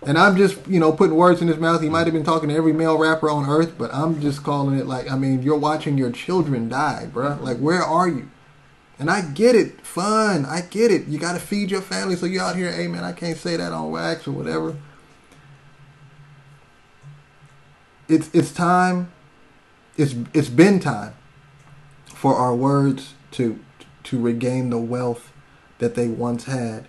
[0.05, 1.81] and I'm just, you know, putting words in his mouth.
[1.81, 4.77] He might have been talking to every male rapper on earth, but I'm just calling
[4.77, 7.41] it like, I mean, you're watching your children die, bruh.
[7.41, 8.29] Like, where are you?
[8.99, 10.45] And I get it, fun.
[10.45, 11.07] I get it.
[11.07, 13.55] You got to feed your family, so you're out here, hey man, I can't say
[13.57, 14.77] that on wax or whatever.
[18.07, 19.11] It's it's time.
[19.97, 21.13] It's it's been time
[22.05, 23.59] for our words to
[24.05, 25.31] to regain the wealth
[25.79, 26.87] that they once had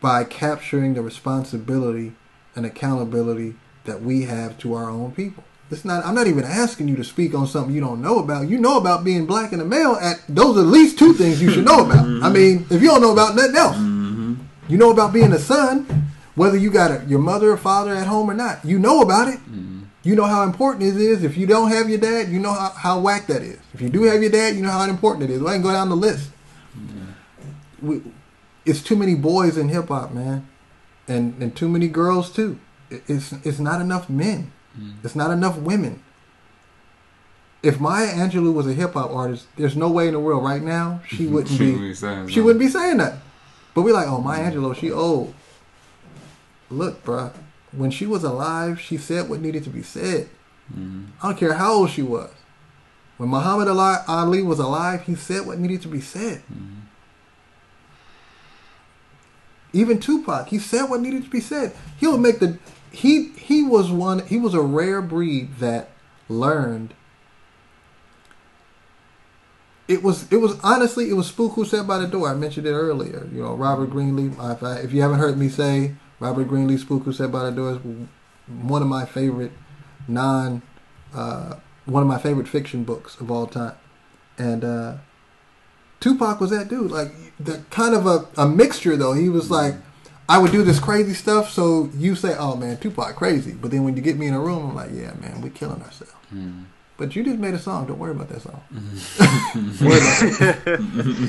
[0.00, 2.14] by capturing the responsibility
[2.54, 5.44] and accountability that we have to our own people.
[5.70, 6.04] It's not.
[6.04, 8.48] I'm not even asking you to speak on something you don't know about.
[8.48, 9.96] You know about being black and a male.
[10.00, 11.96] At those are at least two things you should know about.
[12.06, 12.24] Mm-hmm.
[12.24, 14.34] I mean, if you don't know about nothing else, mm-hmm.
[14.68, 18.06] you know about being a son, whether you got a, your mother or father at
[18.06, 18.64] home or not.
[18.64, 19.38] You know about it.
[19.40, 19.75] Mm-hmm.
[20.06, 21.24] You know how important it is.
[21.24, 23.58] If you don't have your dad, you know how, how whack that is.
[23.74, 25.42] If you do have your dad, you know how important it is.
[25.44, 26.30] I can go down the list.
[26.78, 27.88] Mm-hmm.
[27.88, 28.02] We,
[28.64, 30.46] it's too many boys in hip hop, man,
[31.08, 32.60] and and too many girls too.
[32.88, 34.52] It's it's not enough men.
[34.78, 35.04] Mm-hmm.
[35.04, 36.04] It's not enough women.
[37.64, 40.62] If Maya Angelou was a hip hop artist, there's no way in the world right
[40.62, 41.34] now she mm-hmm.
[41.34, 41.78] wouldn't She be.
[41.78, 42.44] be saying she that.
[42.44, 43.14] wouldn't be saying that.
[43.74, 45.34] But we're like, oh, Maya Angelou, she old.
[46.70, 47.32] Look, bruh,
[47.76, 50.28] when she was alive, she said what needed to be said.
[50.74, 51.06] Mhm.
[51.22, 52.30] I don't care how old she was.
[53.16, 56.42] When Muhammad Ali, Ali was alive, he said what needed to be said.
[59.72, 61.74] Even Tupac, he said what needed to be said.
[61.98, 62.58] He'll make the
[62.90, 65.90] he he was one he was a rare breed that
[66.28, 66.94] learned
[69.88, 72.28] it was it was honestly it was spook who sat by the door.
[72.28, 73.28] I mentioned it earlier.
[73.32, 74.32] You know, Robert Greenlee.
[74.52, 77.50] If, I, if you haven't heard me say Robert Greenlee, spook who sat by the
[77.50, 78.06] door is
[78.46, 79.52] one of my favorite
[80.08, 80.62] non,
[81.14, 83.74] uh, one of my favorite fiction books of all time,
[84.38, 84.96] and uh,
[86.00, 86.90] Tupac was that dude.
[86.90, 89.12] Like the kind of a, a mixture though.
[89.12, 89.74] He was like,
[90.28, 91.50] I would do this crazy stuff.
[91.50, 94.40] So you say, oh man, Tupac crazy, but then when you get me in a
[94.40, 96.14] room, I'm like, yeah man, we killing ourselves.
[96.34, 96.64] Mm.
[96.96, 97.86] But you just made a song.
[97.86, 98.62] Don't worry about that song.
[98.72, 99.84] Mm-hmm.
[99.86, 99.98] Worry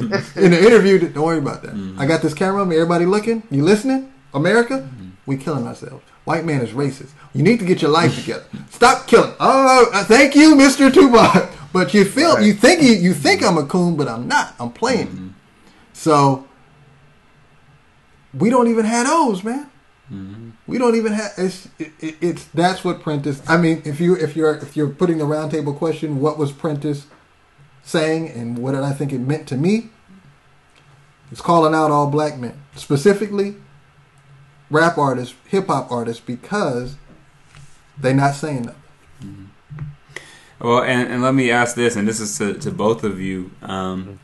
[0.08, 1.74] about in the interview, don't worry about that.
[1.74, 2.00] Mm-hmm.
[2.00, 2.78] I got this camera on me.
[2.78, 3.44] Everybody looking.
[3.52, 4.14] You listening?
[4.34, 4.88] America?
[5.26, 6.04] we're killing ourselves.
[6.24, 7.10] White man is racist.
[7.34, 8.46] You need to get your life together.
[8.70, 9.34] Stop killing.
[9.40, 10.92] Oh, uh, thank you, Mr.
[10.92, 11.52] Tupac.
[11.74, 12.46] But you feel Right.
[12.46, 14.56] you think you, you think I'm a coon, but I'm not.
[14.58, 15.08] I'm playing.
[15.08, 15.28] Mm-hmm.
[15.94, 16.48] So
[18.34, 19.70] we don't even have those, man.
[20.12, 20.50] Mm-hmm.
[20.66, 23.42] We don't even have it's it, it, it's that's what Prentice.
[23.48, 27.06] I mean, if you if you're if you're putting the roundtable question, what was Prentice
[27.84, 29.90] saying, and what did I think it meant to me?
[31.32, 33.56] It's calling out all black men, specifically
[34.70, 36.96] rap artists, hip hop artists, because
[37.98, 39.52] they're not saying nothing.
[40.60, 43.52] Well, and, and let me ask this, and this is to, to both of you,
[43.62, 44.20] um,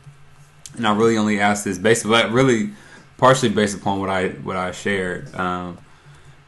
[0.76, 2.70] and I really only ask this based, but really
[3.18, 5.32] partially based upon what I what I shared.
[5.34, 5.78] Um,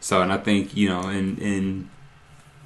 [0.01, 1.91] so, and I think you know, in in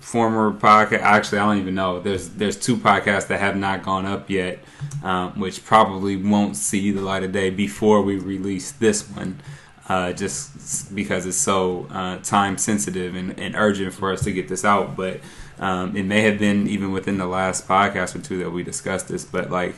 [0.00, 2.00] former podcast, actually, I don't even know.
[2.00, 4.60] There's there's two podcasts that have not gone up yet,
[5.04, 9.38] um, which probably won't see the light of day before we release this one.
[9.90, 14.46] Uh, just because it's so uh, time sensitive and, and urgent for us to get
[14.46, 15.18] this out, but
[15.58, 19.08] um, it may have been even within the last podcast or two that we discussed
[19.08, 19.74] this, but like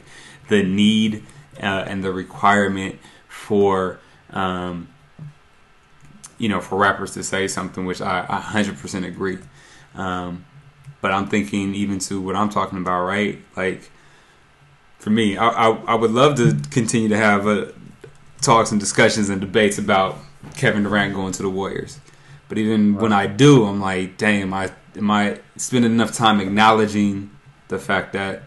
[0.51, 1.25] the need
[1.62, 4.87] uh, and the requirement for um,
[6.37, 9.38] you know for rappers to say something, which I, I 100% agree.
[9.94, 10.44] Um,
[11.01, 13.38] but I'm thinking even to what I'm talking about, right?
[13.57, 13.90] Like
[14.98, 17.68] for me, I, I, I would love to continue to have uh
[18.42, 20.18] talks and discussions and debates about
[20.57, 22.00] Kevin Durant going to the Warriors.
[22.48, 27.31] But even when I do, I'm like, damn, I am I spending enough time acknowledging
[27.68, 28.42] the fact that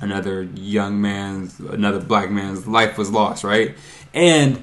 [0.00, 3.74] another young man's, another black man's life was lost, right?
[4.12, 4.62] And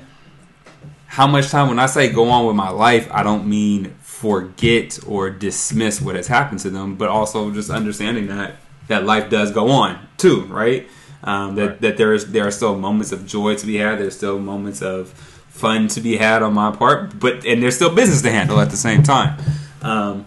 [1.07, 4.99] how much time when I say go on with my life, I don't mean forget
[5.07, 8.55] or dismiss what has happened to them, but also just understanding that
[8.87, 10.87] that life does go on too, right?
[11.23, 11.81] Um, that Right.
[11.81, 13.99] that there is there are still moments of joy to be had.
[13.99, 15.09] There's still moments of
[15.49, 18.69] fun to be had on my part, but and there's still business to handle at
[18.69, 19.37] the same time.
[19.81, 20.25] Um,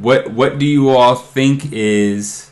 [0.00, 2.50] what what do you all think is,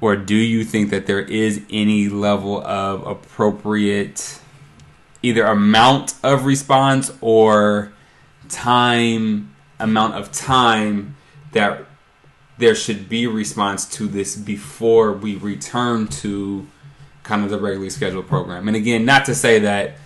[0.00, 4.38] or do you think that there is any level of appropriate,
[5.22, 7.92] either amount of response or
[8.48, 11.16] time amount of time
[11.52, 11.84] that
[12.58, 16.66] there should be response to this before we return to
[17.22, 18.68] kind of the regularly scheduled program.
[18.68, 19.96] And again, not to say that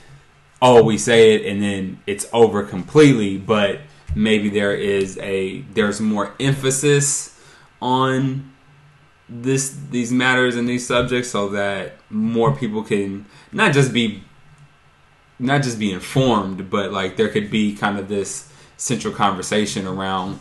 [0.61, 3.81] oh we say it and then it's over completely, but
[4.15, 7.39] maybe there is a there's more emphasis
[7.81, 8.53] on
[9.29, 14.23] this these matters and these subjects so that more people can not just be
[15.39, 20.39] not just be informed, but like there could be kind of this central conversation around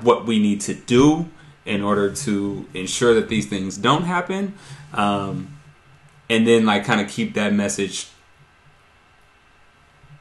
[0.00, 1.28] what we need to do
[1.64, 4.54] in order to ensure that these things don't happen.
[4.92, 5.56] Um,
[6.28, 8.08] and then like kind of keep that message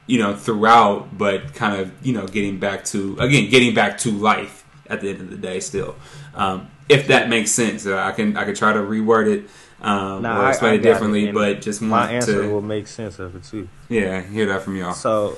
[0.08, 4.12] you know throughout but kind of you know getting back to again getting back to
[4.12, 5.96] life at the end of the day still.
[6.36, 9.50] Um, if that makes sense uh, i can i can try to reword it
[9.82, 12.62] um, Nah, or explain I it it, differently and but just My answer to will
[12.62, 13.68] make sense of it too.
[13.90, 14.94] yeah hear that from y'all.
[14.94, 15.38] So,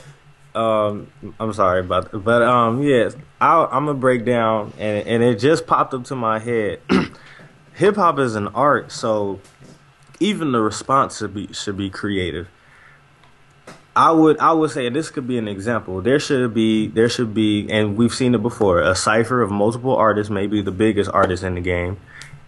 [0.55, 5.23] um, I'm sorry about that, but um, yes, I'll, I'm gonna break down, and and
[5.23, 6.79] it just popped up to my head.
[7.73, 9.39] Hip hop is an art, so
[10.19, 12.47] even the response should be should be creative.
[13.95, 16.01] I would I would say this could be an example.
[16.01, 19.95] There should be there should be, and we've seen it before, a cipher of multiple
[19.95, 21.99] artists, maybe the biggest artist in the game,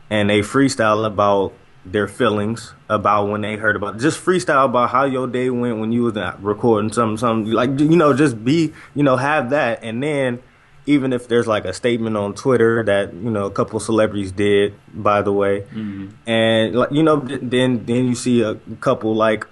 [0.10, 1.54] and they freestyle about
[1.86, 5.92] their feelings about when they heard about just freestyle about how your day went when
[5.92, 9.84] you was recording something something like you know just be you know have that.
[9.84, 10.42] And then
[10.88, 14.74] even if there's like a statement on Twitter that you know a couple celebrities did
[14.94, 16.10] by the way mm-hmm.
[16.28, 19.48] and like you know then then you see a couple like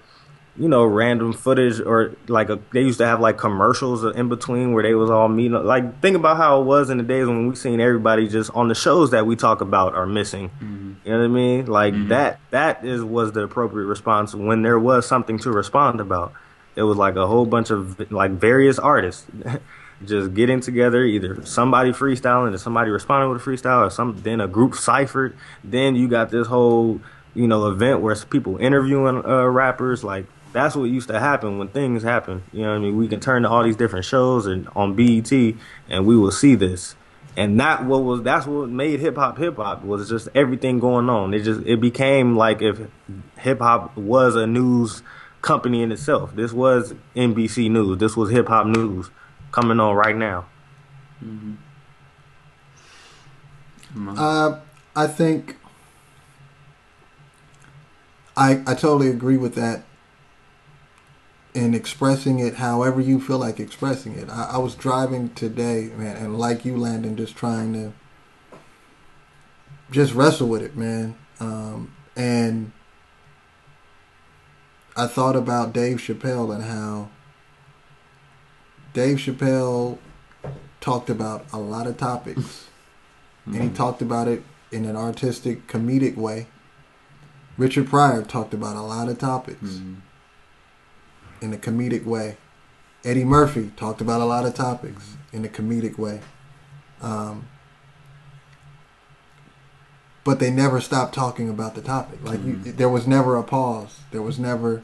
[0.56, 4.72] you know random footage or like a, they used to have like commercials in between
[4.74, 7.48] where they was all meeting like think about how it was in the days when
[7.48, 10.52] we seen everybody just on the shows that we talk about are missing.
[11.04, 11.66] You know what i mean?
[11.66, 16.34] Like that that is was the appropriate response when there was something to respond about.
[16.76, 19.26] It was like a whole bunch of like various artists
[20.06, 24.40] just getting together either somebody freestyling and somebody responding with a freestyle or some then
[24.40, 25.36] a group ciphered.
[25.64, 27.02] Then you got this whole
[27.34, 31.58] you know event where it's people interviewing uh, rappers like that's what used to happen
[31.58, 32.44] when things happen.
[32.54, 32.96] You know what I mean?
[32.98, 35.32] We can turn to all these different shows and on BET
[35.90, 36.96] and we will see this.
[37.36, 41.10] And that what was that's what made hip hop hip hop was just everything going
[41.10, 41.34] on.
[41.34, 42.80] It just it became like if
[43.40, 45.02] hip hop was a news
[45.42, 46.36] company in itself.
[46.36, 47.98] This was NBC News.
[47.98, 49.10] This was hip hop news
[49.52, 50.46] coming on right now.
[53.96, 54.60] Uh,
[54.96, 55.58] I think
[58.38, 59.84] I I totally agree with that.
[61.54, 64.28] In expressing it however you feel like expressing it.
[64.30, 67.94] I, I was driving today, man, and like you, Landon, just trying to
[69.92, 71.16] just wrestle with it, man.
[71.40, 72.72] Um, and
[74.98, 77.10] I thought about Dave Chappelle and how
[78.94, 80.00] Dave Chappelle
[80.82, 82.66] talked about a lot of topics,
[83.46, 86.48] and he talked about it in an artistic, comedic way.
[87.60, 89.98] Richard Pryor talked about a lot of topics Mhm.
[91.44, 92.38] In a comedic way.
[93.04, 96.22] Eddie Murphy talked about a lot of topics in a comedic way.
[97.02, 97.48] Um,
[100.24, 102.20] but they never stopped talking about the topic.
[102.24, 104.00] Like you, there was never a pause.
[104.12, 104.84] There was never.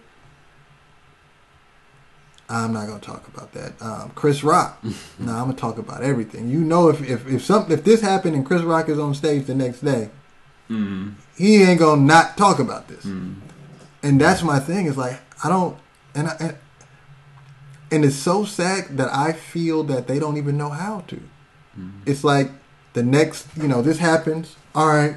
[2.50, 3.82] I'm not gonna talk about that.
[3.82, 4.84] Um, Chris Rock.
[4.84, 4.92] no,
[5.32, 6.50] I'm gonna talk about everything.
[6.50, 9.46] You know, if if if some if this happened and Chris Rock is on stage
[9.46, 10.10] the next day,
[10.70, 11.14] Mhm.
[11.38, 13.06] he ain't gonna not talk about this.
[13.06, 13.36] Mhm.
[14.04, 14.88] And that's my thing.
[14.88, 15.78] Is like I don't,
[16.20, 16.56] and I, and,
[17.92, 21.20] and it's so sad that I feel that they don't even know how to.
[22.06, 22.52] It's like
[22.94, 24.56] the next, you know, this happens.
[24.76, 25.16] All right,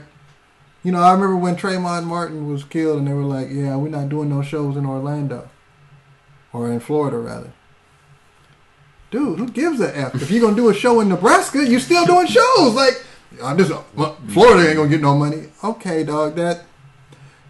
[0.84, 3.88] you know, I remember when Trayvon Martin was killed, and they were like, "Yeah, we're
[3.88, 5.48] not doing no shows in Orlando,
[6.52, 7.52] or in Florida, rather."
[9.10, 10.14] Dude, who gives a f?
[10.14, 12.74] If you're gonna do a show in Nebraska, you're still doing shows.
[12.74, 13.04] Like,
[13.42, 15.44] I'm just well, Florida ain't gonna get no money.
[15.62, 16.64] Okay, dog, that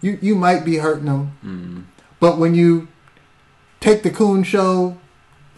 [0.01, 1.83] you you might be hurting them, Mhm.
[2.19, 2.87] but when you
[3.83, 4.97] take the Coon show,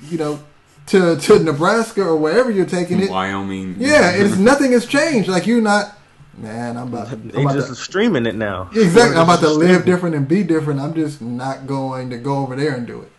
[0.10, 0.40] you know,
[0.88, 3.76] to to Nebraska or wherever you're taking it, Wyoming.
[3.78, 5.30] yeah, it's nothing has changed.
[5.30, 5.98] Like you're not,
[6.38, 6.76] man.
[6.78, 7.12] I'm about.
[7.12, 8.70] I'm They about just to, streaming it now.
[8.74, 9.18] exactly.
[9.18, 9.86] I'm about to live streaming.
[9.86, 10.80] different and be different.
[10.80, 13.12] I'm just not going to go over there and do it.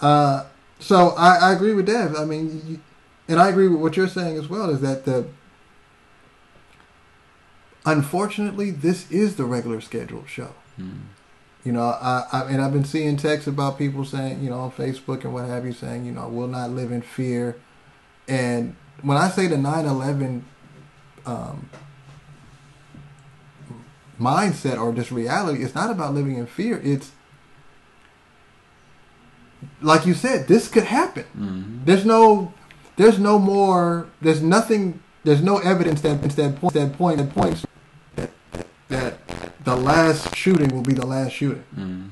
[0.00, 0.44] Uh,
[0.80, 2.14] so I, I agree with Dev.
[2.16, 2.80] I mean, you,
[3.28, 4.70] and I agree with what you're saying as well.
[4.70, 5.26] Is that the
[7.86, 10.52] unfortunately this is the regular scheduled show.
[11.68, 14.70] You know, I, I and I've been seeing texts about people saying, you know, on
[14.72, 17.56] Facebook and what have you, saying, you know, I will not live in fear.
[18.26, 20.44] And when I say the 9/11
[21.26, 21.68] um,
[24.18, 26.80] mindset or just reality, it's not about living in fear.
[26.82, 27.10] It's
[29.82, 31.26] like you said, this could happen.
[31.38, 31.84] Mhm.
[31.84, 32.54] There's no,
[32.96, 34.06] there's no more.
[34.22, 35.02] There's nothing.
[35.22, 37.66] There's no evidence that that point that point that points
[38.16, 38.30] that,
[38.88, 39.17] that
[39.68, 41.64] the last shooting will be the last shooting.
[41.78, 42.08] Mhm.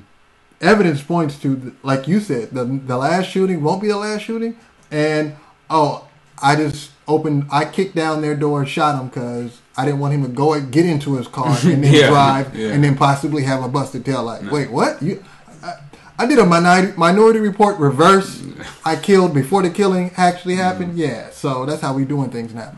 [0.61, 1.49] Evidence points to,
[1.83, 4.55] like you said, the the last shooting won't be the last shooting.
[4.91, 5.35] And
[5.69, 6.07] oh,
[6.41, 10.13] I just opened, I kicked down their door and shot him because I didn't want
[10.13, 12.69] him to go and get into his car and then Yeah, drive yeah.
[12.73, 14.43] and then possibly have a busted tail light.
[14.51, 15.01] Wait, what?
[15.01, 15.23] You?
[15.63, 15.73] I,
[16.19, 18.43] I did a minority minority report reverse.
[18.85, 20.97] I killed before the killing actually happened.
[20.97, 22.71] Yeah, so that's how we doing things now,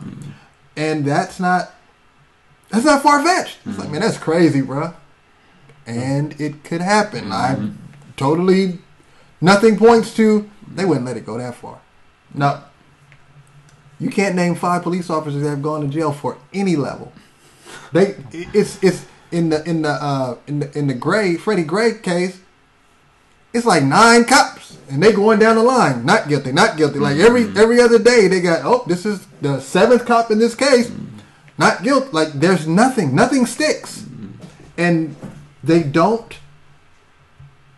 [0.76, 1.72] and that's not
[2.70, 3.58] that's not far fetched.
[3.66, 3.92] It's like mm-hmm.
[3.92, 4.94] man, that's crazy, bro.
[5.86, 7.32] And it could happen.
[7.32, 7.76] I mm-hmm.
[8.16, 8.78] totally
[9.40, 11.80] nothing points to they wouldn't let it go that far.
[12.32, 12.62] No,
[13.98, 17.12] you can't name five police officers that have gone to jail for any level.
[17.92, 21.98] They it's it's in the in the uh in the in the Gray Freddie Gray
[21.98, 22.40] case.
[23.52, 27.00] It's like nine cops, and they going down the line, not guilty, not guilty.
[27.00, 27.58] Like every mm-hmm.
[27.58, 30.90] every other day, they got oh, this is the seventh cop in this case,
[31.60, 32.12] not guilt.
[32.12, 34.32] Like there's nothing, nothing sticks, mm-hmm.
[34.78, 35.14] and
[35.62, 36.38] they don't.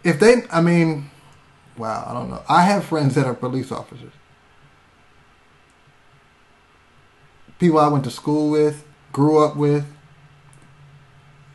[0.05, 1.11] If they, I mean,
[1.77, 2.43] wow, I don't know.
[2.49, 4.13] I have friends that are police officers.
[7.59, 9.85] People I went to school with, grew up with,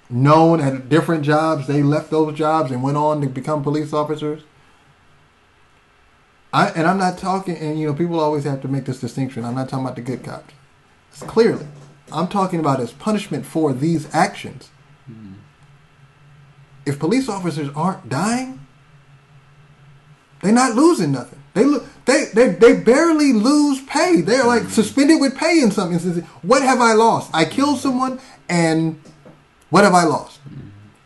[0.09, 1.67] known at different jobs.
[1.67, 4.43] They left those jobs and went on to become police officers.
[6.53, 7.55] I and I'm not talking.
[7.57, 9.45] And you know, people always have to make this distinction.
[9.45, 10.53] I'm not talking about the good cops.
[11.11, 11.65] It's clearly,
[12.11, 14.69] I'm talking about as punishment for these actions.
[16.85, 18.65] If police officers aren't dying,
[20.41, 21.39] they're not losing nothing.
[21.53, 24.21] They lo- they they they barely lose pay.
[24.21, 26.23] They're like suspended with pay in some instances.
[26.43, 27.29] What have I lost?
[27.33, 29.01] I killed someone, and
[29.69, 30.39] what have I lost?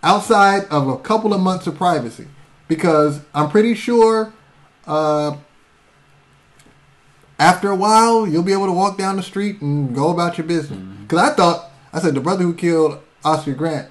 [0.03, 2.27] Outside of a couple of months of privacy,
[2.67, 4.33] because I'm pretty sure.
[4.85, 5.37] Uh,
[7.41, 10.45] after a while, you'll be able to walk down the street and go about your
[10.45, 10.79] business.
[10.79, 11.03] Mm-hmm.
[11.03, 13.89] Because I thought, I said, the brother who killed Oscar Grant,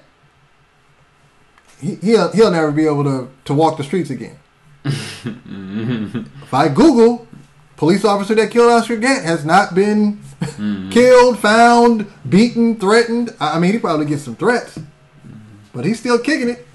[1.81, 4.39] he, he'll he'll never be able to to walk the streets again.
[4.85, 7.27] if I Google
[7.75, 10.89] police officer that killed Oscar Grant has not been mm-hmm.
[10.91, 13.35] killed, found, beaten, threatened.
[13.39, 15.37] I I mean, he probably gets some threats, mm-hmm.
[15.73, 16.65] but he's still kicking it.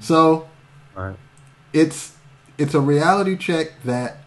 [0.00, 0.48] So
[0.94, 1.16] Right.
[1.74, 2.14] it's
[2.56, 4.25] it's a reality check that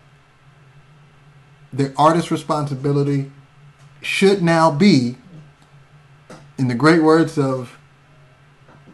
[1.72, 3.32] the artist's responsibility
[4.01, 5.17] should now be,
[6.57, 7.78] in the great words of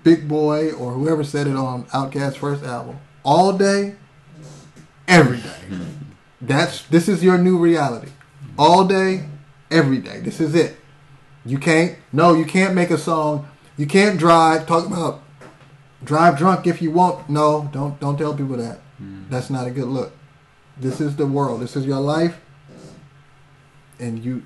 [0.03, 3.95] Big Boy or whoever said it on Outkast's first album, all day,
[5.07, 5.79] every day.
[6.41, 8.11] That's this is your new reality.
[8.57, 9.27] All day,
[9.71, 10.19] every day.
[10.19, 10.77] This is it.
[11.45, 13.47] You can't no, you can't make a song.
[13.77, 14.67] You can't drive.
[14.67, 15.21] Talk about
[16.03, 17.29] drive drunk if you want.
[17.29, 18.79] No, don't don't tell people that.
[18.97, 19.23] Hmm.
[19.29, 20.13] That's not a good look.
[20.77, 21.61] This is the world.
[21.61, 22.39] This is your life,
[23.99, 24.43] and you,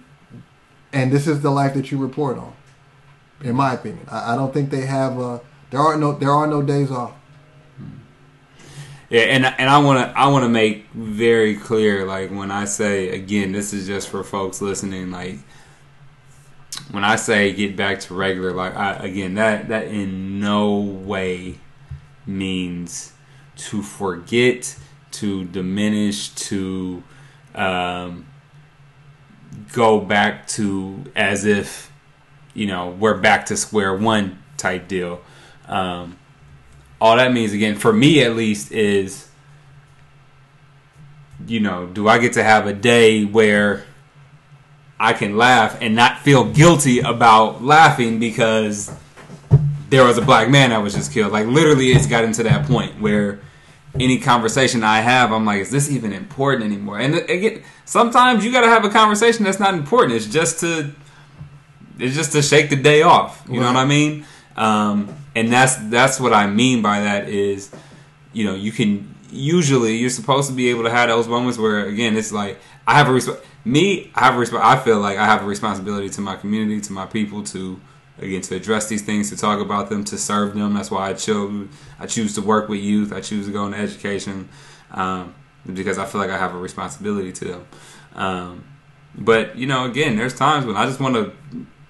[0.94, 2.54] and this is the life that you report on.
[3.42, 5.20] In my opinion, I, I don't think they have.
[5.20, 5.40] Uh,
[5.72, 7.14] there are no there are no days off.
[9.10, 12.66] Yeah, and and I want to I want to make very clear, like when I
[12.66, 15.10] say again, this is just for folks listening.
[15.10, 15.40] Like
[16.92, 21.56] when I say get back to regular, like I, again, that that in no way
[22.28, 23.14] means
[23.56, 24.78] to forget,
[25.12, 27.04] to diminish, to
[27.56, 28.28] um,
[29.74, 31.92] go back to as if
[32.54, 35.22] you know we're back to square one type deal.
[35.68, 36.18] Um,
[37.02, 39.28] all that means again for me at least is
[41.48, 43.86] you know do i get to have a day where
[45.00, 48.92] i can laugh and not feel guilty about laughing because
[49.90, 52.68] there was a black man that was just killed like literally it's gotten to that
[52.68, 53.40] point where
[53.96, 57.00] any conversation i have i'm like is this even important anymore?
[57.00, 60.14] And again sometimes you got to have a conversation that's not important.
[60.14, 60.92] It's just to
[61.98, 63.44] it's just to shake the day off.
[63.50, 64.26] You know what i mean?
[64.56, 67.72] Um, and that's that's what I mean by that is,
[68.34, 71.86] you know, you can usually you're supposed to be able to have those moments where
[71.86, 75.18] again it's like I have a resp- me I have a resp- I feel like
[75.18, 77.80] I have a responsibility to my community to my people to
[78.22, 81.14] again to address these things to talk about them to serve them that's why I
[81.14, 81.68] chose
[82.00, 84.50] I choose to work with youth I choose to go into education
[84.92, 85.34] um,
[85.72, 87.68] because I feel like I have a responsibility to them
[88.16, 88.64] um,
[89.16, 91.34] but you know again there's times when I just want to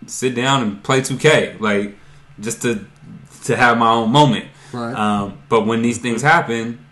[0.08, 1.96] sit down and play 2K like
[2.40, 2.86] just to
[3.44, 4.46] to have my own moment.
[4.74, 4.94] Right.
[4.94, 6.86] Um, but when these things happen,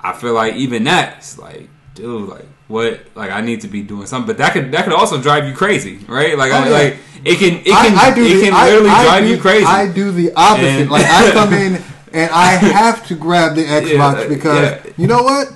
[0.00, 3.00] I feel like even that's like, dude, like what?
[3.14, 4.26] Like I need to be doing something.
[4.26, 6.36] But that could that could also drive you crazy, right?
[6.36, 6.72] Like Oh, I, yeah.
[6.72, 6.96] like
[7.26, 9.38] it can it can I, I do it the, can literally I drive do- you
[9.38, 9.64] crazy.
[9.66, 10.66] I do the opposite.
[10.82, 14.92] And- like I come in and I have to grab the Xbox Yeah, because yeah.
[14.96, 15.52] you know what?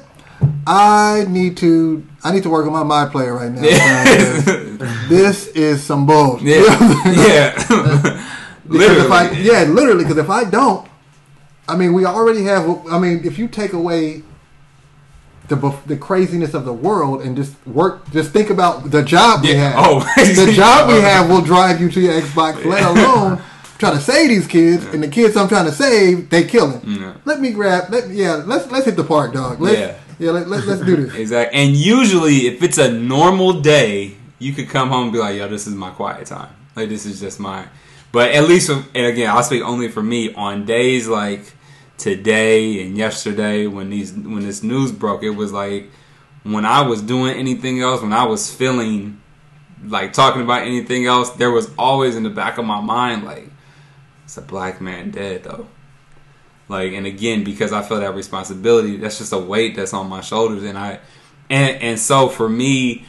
[0.66, 3.62] I need to I need to work on my my player right now.
[5.08, 6.46] this is some bullshit.
[6.66, 7.54] yeah.
[8.68, 9.42] Because if I, literally.
[9.42, 10.04] yeah, literally.
[10.04, 10.86] Because if I don't,
[11.68, 12.86] I mean, we already have.
[12.88, 14.22] I mean, if you take away
[15.56, 19.52] the the craziness of the world and just work, just think about the job we
[19.52, 19.74] Yeah, have.
[19.78, 20.00] oh.
[20.16, 21.00] the job we oh.
[21.02, 22.64] have will drive you to your Xbox.
[22.64, 23.40] Let alone
[23.78, 26.80] trying to save these kids, and the kids I'm trying to save, they killing.
[26.84, 27.14] Yeah.
[27.24, 27.90] Let me grab.
[27.90, 28.42] Let yeah.
[28.46, 29.60] Let's let's hit the park, dog.
[29.60, 29.96] Let's, Yeah.
[30.18, 30.30] yeah.
[30.32, 31.14] Let, let, let's do this.
[31.24, 31.58] Exactly.
[31.60, 35.48] And usually, if it's a normal day, you could come home and be like, "Yo,
[35.48, 36.54] this is my quiet time.
[36.76, 37.66] Like this is just my."
[38.12, 40.34] But at least, and again, I'll speak only for me.
[40.34, 41.52] On days like
[42.00, 45.90] today and yesterday, when these when this news broke, it was like
[46.42, 49.20] when I was doing anything else, when I was feeling
[49.84, 53.50] like talking about anything else, there was always in the back of my mind like,
[54.24, 55.68] "It's a black man dead, though."
[56.68, 60.20] Like, and again, because I feel that responsibility, that's just a weight that's on my
[60.22, 61.00] shoulders, and I,
[61.50, 63.04] and and so for me,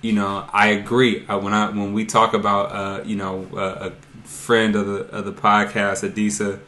[0.00, 1.26] you know, I agree.
[1.26, 5.00] Uh, when I when we talk about, uh, you know, uh, a friend of the
[5.14, 6.60] of the podcast, Adisa,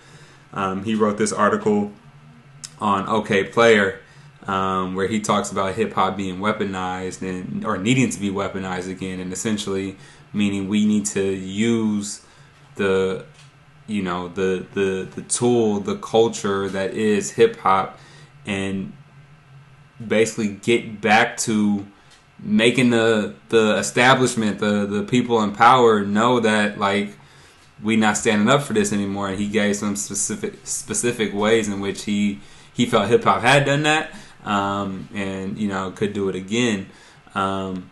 [0.53, 1.93] um, he wrote this article
[2.81, 3.99] on Okayplayer,
[4.47, 8.91] um, where he talks about hip hop being weaponized and or needing to be weaponized
[8.91, 9.97] again, and essentially
[10.33, 12.23] meaning we need to use
[12.77, 13.25] the
[13.87, 17.99] you know the the the tool the culture that is hip hop
[18.47, 18.93] and
[20.07, 21.87] basically get back to
[22.39, 27.19] making the the establishment the the people in power know that like
[27.83, 29.29] we not standing up for this anymore.
[29.29, 32.41] And he gave some specific specific ways in which he
[32.73, 34.13] he felt hip hop had done that
[34.45, 36.89] um and you know could do it again.
[37.35, 37.91] Um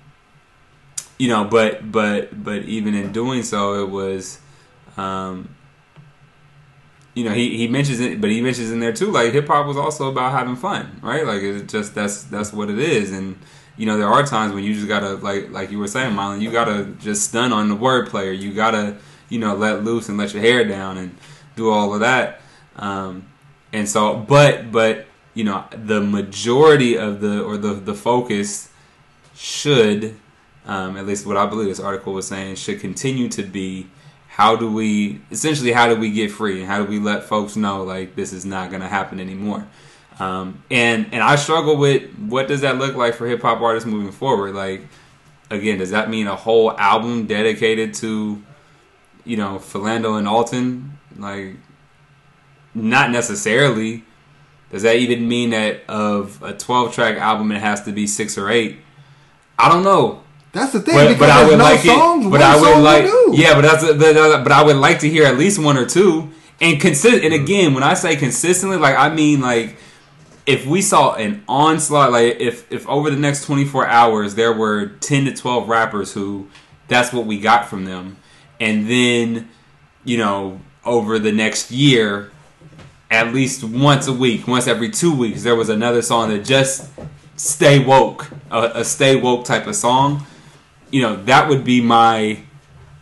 [1.18, 4.41] you know but but but even in doing so it was
[4.97, 5.57] um
[7.16, 9.66] you know, he, he mentions it, but he mentions in there too, like hip hop
[9.66, 11.26] was also about having fun, right?
[11.26, 13.39] Like it's just that's that's what it is, and
[13.78, 16.43] you know there are times when you just gotta like like you were saying, Marlon,
[16.43, 18.99] you gotta just stun on the wordplay, or you gotta
[19.29, 21.16] you know let loose and let your hair down and
[21.57, 22.41] do all of that,
[22.77, 23.27] um,
[23.72, 25.07] and so but but
[25.37, 28.70] you know, the majority of the or the the focus
[29.37, 30.16] should,
[30.64, 33.87] um, at least what I believe this article was saying, should continue to be
[34.29, 37.55] how do we essentially how do we get free and how do we let folks
[37.55, 39.66] know like this is not going to happen anymore.
[40.18, 43.87] Um, and and I struggle with what does that look like for hip hop artists
[43.87, 44.55] moving forward.
[44.55, 44.89] Like
[45.51, 48.43] again, does that mean a whole album dedicated to
[49.27, 50.99] you know Philando and Alton?
[51.16, 51.57] Like
[52.74, 54.05] not necessarily.
[54.70, 58.37] Does that even mean that of a 12 track album it has to be six
[58.37, 58.79] or eight?
[59.59, 60.22] I don't know.
[60.53, 60.95] That's the thing.
[60.95, 62.29] But, because but I there's would no like songs, it.
[62.29, 63.55] one But I would like, yeah.
[63.55, 66.31] But that's but, but I would like to hear at least one or two.
[66.61, 67.22] And consist.
[67.22, 67.45] And mm-hmm.
[67.45, 69.77] again, when I say consistently, like I mean like
[70.47, 74.87] if we saw an onslaught, like if if over the next 24 hours there were
[74.87, 76.49] 10 to 12 rappers who
[76.89, 78.16] that's what we got from them,
[78.61, 79.49] and then
[80.05, 82.31] you know over the next year
[83.11, 86.91] at least once a week, once every two weeks, there was another song that just
[87.37, 90.27] stay woke, a, a stay woke type of song.
[90.91, 92.41] You know, that would be my,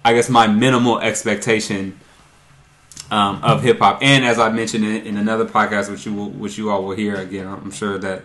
[0.04, 1.98] I guess, my minimal expectation
[3.10, 4.02] um, of hip hop.
[4.02, 6.96] And as I mentioned in, in another podcast, which you will, which you all will
[6.96, 8.24] hear again, I'm sure that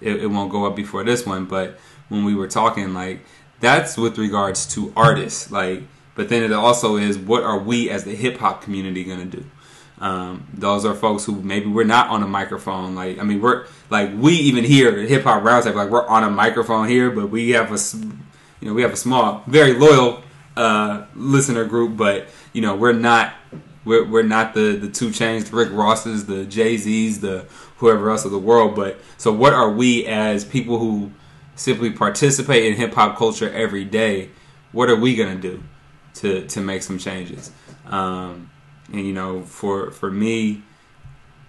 [0.00, 1.46] it, it won't go up before this one.
[1.46, 3.20] But when we were talking, like
[3.60, 5.82] that's with regards to artists, like.
[6.16, 9.44] But then it also is what are we as the hip hop community gonna do?
[9.98, 12.94] Um, those are folks who maybe we're not on a microphone.
[12.94, 16.24] Like I mean, we're like we even here at Hip Hop Roundtable, like we're on
[16.24, 17.78] a microphone here, but we have a
[18.60, 20.22] you know we have a small, very loyal
[20.56, 23.34] uh, listener group, but you know we're not
[23.84, 27.46] we're, we're not the the 2 Chainz, the Rick Rosses, the Jay Z's, the
[27.78, 28.74] whoever else of the world.
[28.74, 31.12] But so what are we as people who
[31.54, 34.30] simply participate in hip hop culture every day?
[34.72, 35.62] What are we gonna do
[36.16, 37.50] to to make some changes?
[37.86, 38.50] Um,
[38.92, 40.62] and you know, for for me,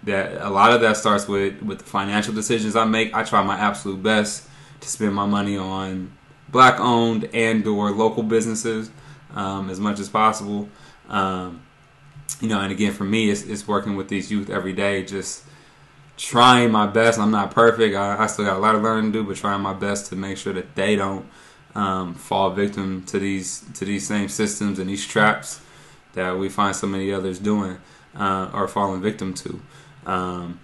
[0.04, 3.14] that a lot of that starts with with the financial decisions I make.
[3.14, 4.48] I try my absolute best
[4.80, 6.12] to spend my money on
[6.50, 8.90] black owned and or local businesses
[9.34, 10.70] um, as much as possible.
[11.10, 11.62] Um,
[12.42, 15.44] you know, and again, for me, it's, it's working with these youth every day, just
[16.18, 17.20] trying my best.
[17.20, 17.96] I'm not perfect.
[17.96, 20.16] I, I still got a lot of learning to do, but trying my best to
[20.16, 21.26] make sure that they don't
[21.76, 25.62] um, fall victim to these to these same systems and these traps
[26.14, 27.78] that we find so many others doing
[28.18, 29.60] uh, or falling victim to.
[30.06, 30.60] Um,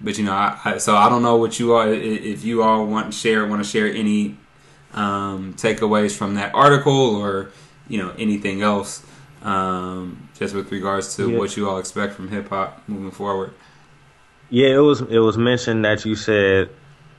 [0.00, 2.86] but you know, I, I, so I don't know what you all, if you all
[2.86, 4.36] want to share, want to share any
[4.94, 7.50] um, takeaways from that article or
[7.88, 9.04] you know anything else,
[9.42, 11.38] um, just with regards to Yeah.
[11.38, 13.52] what you all expect from hip hop moving forward.
[14.50, 16.70] Yeah, it was it was mentioned that you said,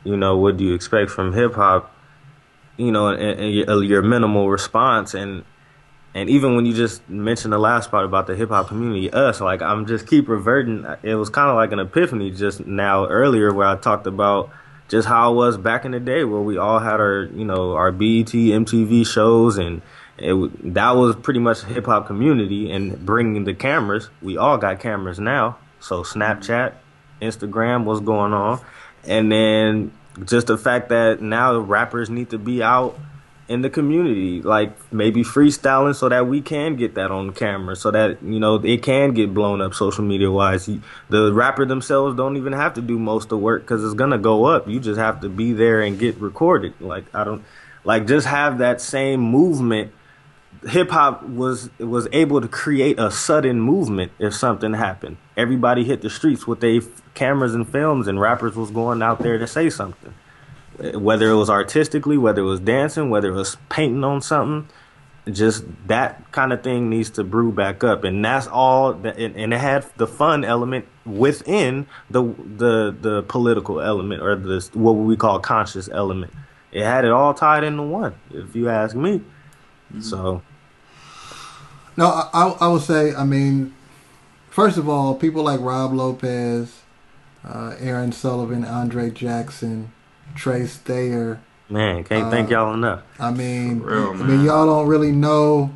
[0.04, 1.91] you know, what do you expect from hip hop?
[2.82, 5.44] You know, and, and your, minimal response, and
[6.16, 9.40] and even when you just mentioned the last part about the hip hop community, us,
[9.40, 10.86] like I'm just keep reverting.
[11.04, 14.50] It was kind of like an epiphany just now earlier where I talked about
[14.88, 17.74] just how it was back in the day where we all had our you know
[17.76, 19.82] our BET, MTV shows and.
[20.18, 24.12] It, that was pretty much hip hop community and bringing the cameras.
[24.22, 26.74] We all got cameras now, so Snapchat,
[27.20, 28.60] Instagram, what's going on,
[29.04, 29.92] and then
[30.26, 32.98] just the fact that now rappers need to be out
[33.48, 37.92] in the community, like maybe freestyling, so that we can get that on camera, so
[37.92, 40.70] that you know it can get blown up social media wise.
[41.10, 44.18] The rapper themselves don't even have to do most of the work because it's gonna
[44.18, 44.68] go up.
[44.70, 46.74] You just have to be there and get recorded.
[46.80, 47.44] Like I don't
[47.84, 49.92] like just have that same movement
[50.68, 55.18] hip hop was was able to create a sudden movement if something happened.
[55.36, 56.82] Everybody hit the streets with their
[57.14, 60.14] cameras and films, and rappers was going out there to say something.
[60.78, 64.70] Whether it was artistically, whether it was dancing, whether it was painting on something,
[65.32, 68.94] just that kind of thing needs to brew back up, and that's all.
[68.94, 74.36] That, and, and it had the fun element within the the the political element or
[74.36, 76.34] the what we call conscious element.
[76.72, 79.22] It had it all tied into one, if you ask me.
[79.92, 80.02] Mm-hmm.
[80.02, 80.44] So.
[82.02, 83.76] No, I, I, I would say, I mean,
[84.50, 86.82] first of all, people like Rob Lopez,
[87.48, 89.92] uh, Aaron Sullivan, Andre Jackson,
[90.34, 91.40] Trey Thayer.
[91.70, 93.04] Man, can't Uh, thank y'all enough.
[93.20, 95.70] I mean, real, I mean, y'all don't really know.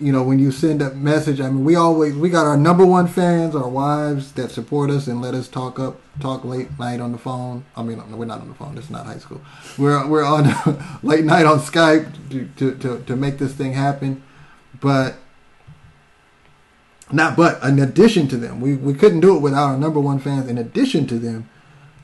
[0.00, 2.86] You know, when you send a message, I mean, we always we got our number
[2.86, 7.00] one fans, our wives that support us and let us talk up, talk late night
[7.00, 7.64] on the phone.
[7.76, 8.74] I mean, no, we're not on the phone.
[8.76, 9.42] This is not high school.
[9.76, 10.44] We're we're on
[11.02, 14.22] late night on Skype to, to to to make this thing happen,
[14.82, 15.14] but
[17.10, 20.18] not but in addition to them, we we couldn't do it without our number one
[20.18, 20.48] fans.
[20.48, 21.48] In addition to them,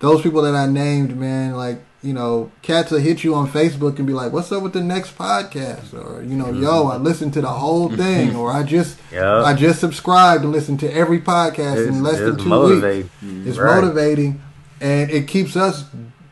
[0.01, 3.99] those people that I named, man, like you know, cats will hit you on Facebook
[3.99, 7.05] and be like, "What's up with the next podcast?" Or you know, "Yo, I mm-hmm.
[7.05, 9.43] listened to the whole thing," or "I just Yeah.
[9.43, 13.11] I just subscribed and listen to every podcast It's, in less than two motivating.
[13.23, 13.83] weeks." It's Right.
[13.83, 14.41] motivating,
[14.81, 15.85] and it keeps us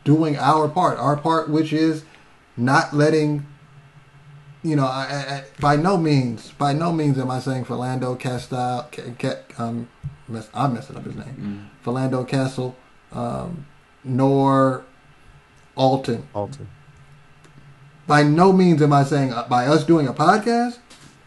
[0.05, 0.99] doing our part.
[0.99, 2.05] Our part, which is
[2.57, 3.47] not letting.
[4.67, 8.19] You know, I, I, I- by no means, by no means am I saying Philando
[8.19, 8.87] Castal.
[8.91, 9.89] Ca, Ca, um,
[10.29, 11.71] mess, I'm messing up his name.
[11.85, 12.75] Philando Castle,
[13.13, 13.67] um,
[14.05, 14.83] nor
[15.77, 16.27] Alton.
[16.35, 16.69] Alton.
[18.07, 20.79] By no means am I saying uh, by us doing a podcast,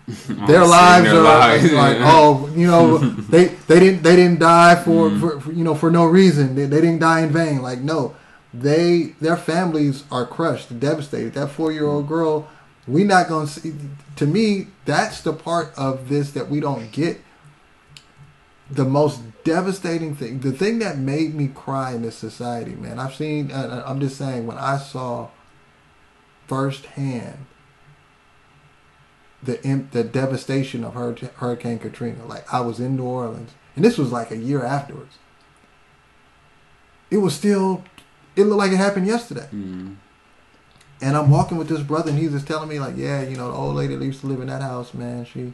[0.48, 1.72] their lives their are lives.
[1.74, 2.98] like oh you know
[3.30, 6.66] they they didn't they didn't die for, for, for you know for no reason they,
[6.66, 8.16] they didn't die in vain like no
[8.52, 12.48] they their families are crushed devastated that four year old girl
[12.88, 13.74] we not gonna see
[14.16, 17.22] to me that's the part of this that we don't get
[18.70, 23.16] the most devastating thing the thing that made me cry in this society man I've
[23.16, 25.30] seen uh, I'm just saying when I saw
[26.48, 27.46] firsthand
[29.42, 29.58] the
[29.92, 32.26] the devastation of Hurricane Katrina.
[32.26, 35.18] Like I was in New Orleans, and this was like a year afterwards.
[37.10, 37.84] It was still,
[38.36, 39.48] it looked like it happened yesterday.
[39.52, 39.96] Mm.
[41.02, 43.50] And I'm walking with this brother, and he's just telling me like, yeah, you know,
[43.50, 45.54] the old lady that used to live in that house, man, she,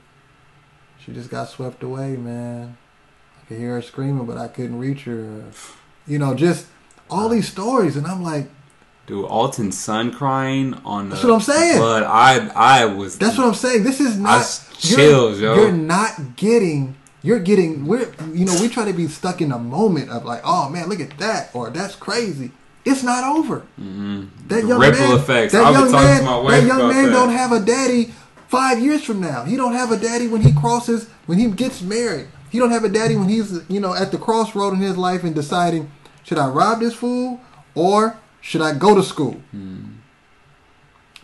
[0.97, 2.77] she just got swept away, man.
[3.39, 5.43] I could hear her screaming, but I couldn't reach her.
[6.07, 6.65] You know, just
[7.09, 8.49] all these stories, and I'm like,
[9.07, 11.77] Dude, Alton's son crying on the That's what I'm saying.
[11.77, 13.19] But I I was.
[13.19, 13.83] That's what I'm saying.
[13.83, 15.53] This is I not you're- chills, yo.
[15.55, 16.95] You're not getting.
[17.21, 17.85] You're getting.
[17.85, 20.89] We're you know we try to be stuck in a moment of like, oh man,
[20.89, 22.51] look at that, or that's crazy.
[22.85, 23.63] It's not over.
[23.81, 24.27] Mhm.
[24.47, 25.53] That The young ripple man, effects.
[25.53, 27.11] That young talking man, to my wife that young man that.
[27.11, 28.13] don't have a daddy
[28.47, 29.43] five years from now.
[29.43, 32.27] He don't have a daddy when he crosses when he gets married.
[32.51, 35.23] He don't have a daddy when he's you know at the crossroad in his life
[35.23, 35.89] and deciding
[36.23, 37.41] should I rob this fool
[37.73, 39.37] or should I go to school.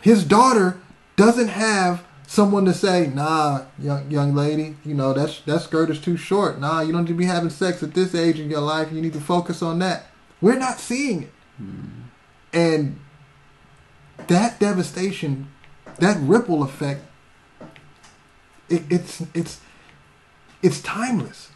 [0.00, 0.78] His daughter
[1.16, 6.00] doesn't have someone to say, "Nah, young young lady, you know that's that skirt is
[6.00, 6.58] too short.
[6.60, 8.88] Nah, you don't need to be having sex at this age in your life.
[8.92, 10.06] You need to focus on that."
[10.40, 11.32] We're not seeing it,
[12.52, 12.98] and
[14.28, 15.48] that devastation,
[15.98, 17.04] that ripple effect,
[18.68, 19.60] it, it's it's
[20.62, 21.50] it's timeless.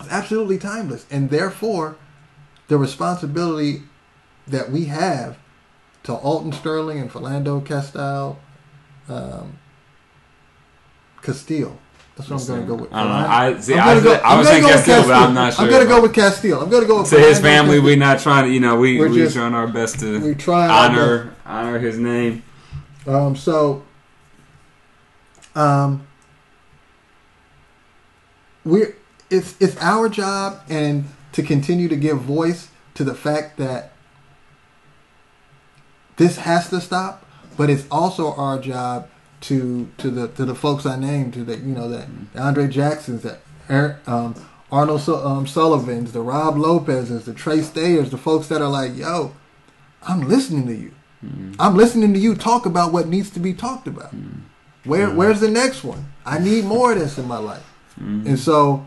[0.00, 1.96] It's absolutely timeless, and therefore,
[2.68, 3.82] the responsibility
[4.46, 5.38] that we have
[6.04, 8.38] to Alton Sterling and Philando Castile,
[9.08, 9.58] um,
[11.22, 11.78] Castile.
[12.18, 12.92] That's what I'm going to go with.
[12.92, 13.28] I don't know.
[13.28, 15.54] I- see, I'm gonna was- go- I was saying go with Castile, but I'm not
[15.54, 15.64] sure.
[15.64, 16.60] I'm going to go with Castile.
[16.62, 17.84] I'm going to go with to his family, Castile.
[17.86, 18.50] we not trying to.
[18.52, 21.96] You know, we We're we just- trying our best to we're trying honor honor his
[21.96, 22.42] name.
[23.06, 23.84] Um, so,
[25.54, 26.06] um,
[28.64, 28.96] we're
[29.30, 33.92] it's it's our job and to continue to give voice to the fact that
[36.16, 37.24] this has to stop,
[37.56, 39.08] but it's also our job
[39.42, 42.24] to to the to the folks I named, to the you know the, mm-hmm.
[42.32, 43.40] the Andre Jacksons, that
[44.06, 44.34] um,
[44.70, 48.96] Arnold Su- um, Sullivans, the Rob Lopez's, the Trey Stayers, the folks that are like,
[48.96, 49.34] yo,
[50.02, 50.92] I'm listening to you.
[51.24, 51.60] Mm-hmm.
[51.60, 54.14] I'm listening to you talk about what needs to be talked about.
[54.14, 54.40] Mm-hmm.
[54.88, 56.12] Where where's the next one?
[56.24, 57.64] I need more of this in my life.
[58.28, 58.86] And so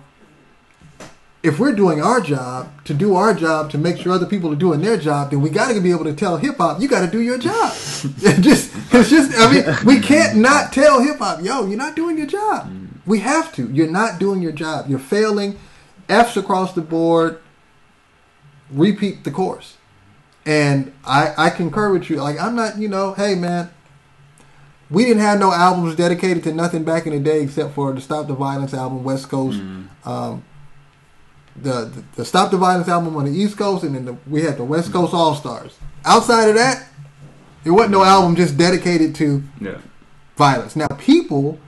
[1.43, 4.57] if we're doing our job to do our job to make sure other people are
[4.57, 7.03] doing their job, then we got to be able to tell hip hop, you got
[7.03, 7.73] to do your job.
[8.23, 11.95] It just it's just I mean, we can't not tell hip hop, yo, you're not
[11.95, 12.71] doing your job.
[13.05, 13.69] We have to.
[13.71, 14.87] You're not doing your job.
[14.89, 15.59] You're failing.
[16.07, 17.39] F's across the board.
[18.69, 19.77] Repeat the course.
[20.45, 22.17] And I, I concur with you.
[22.17, 23.71] Like I'm not, you know, hey man,
[24.89, 28.01] we didn't have no albums dedicated to nothing back in the day except for the
[28.01, 29.59] Stop the Violence album, West Coast.
[30.05, 30.43] Um,
[31.55, 34.41] the, the the Stop the Violence album on the East Coast, and then the, we
[34.41, 35.77] had the West Coast All Stars.
[36.05, 36.87] Outside of that,
[37.65, 39.77] it wasn't no album just dedicated to Yeah.
[40.37, 40.75] violence.
[40.75, 41.59] Now, people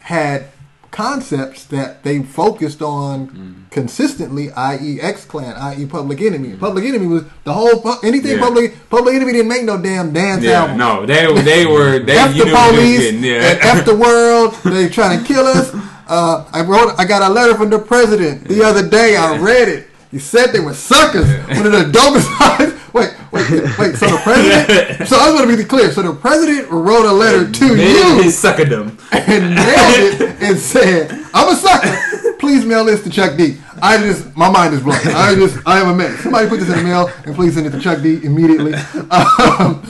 [0.00, 0.46] had
[0.90, 3.70] concepts that they focused on Mm.
[3.70, 6.56] consistently, i.e., X Clan, i.e., Public Enemy.
[6.56, 8.40] Public Enemy was the whole pu- anything Yeah.
[8.44, 10.76] Public Public Enemy didn't make no damn dance Yeah, album.
[10.76, 13.58] no, they they were they F you the police yeah.
[13.62, 14.54] F the world.
[14.64, 15.72] They trying to kill us.
[16.08, 16.94] Uh, I wrote.
[16.98, 19.16] I got a letter from the president the other day.
[19.16, 19.88] I read it.
[20.10, 21.26] He said they were suckers.
[21.56, 22.92] One of the dopest.
[22.92, 23.94] wait, wait, wait.
[23.96, 25.08] So the president.
[25.08, 25.90] So I was going to be clear.
[25.90, 28.98] So the president wrote a letter to you he suckerdom.
[29.12, 32.36] and mailed it and said, "I'm a sucker.
[32.38, 34.96] Please mail this to Chuck D." I just, my mind is blown.
[35.08, 36.20] I just, I am a mess.
[36.20, 38.74] Somebody put this in the mail and please send it to Chuck D immediately.
[39.10, 39.82] Um,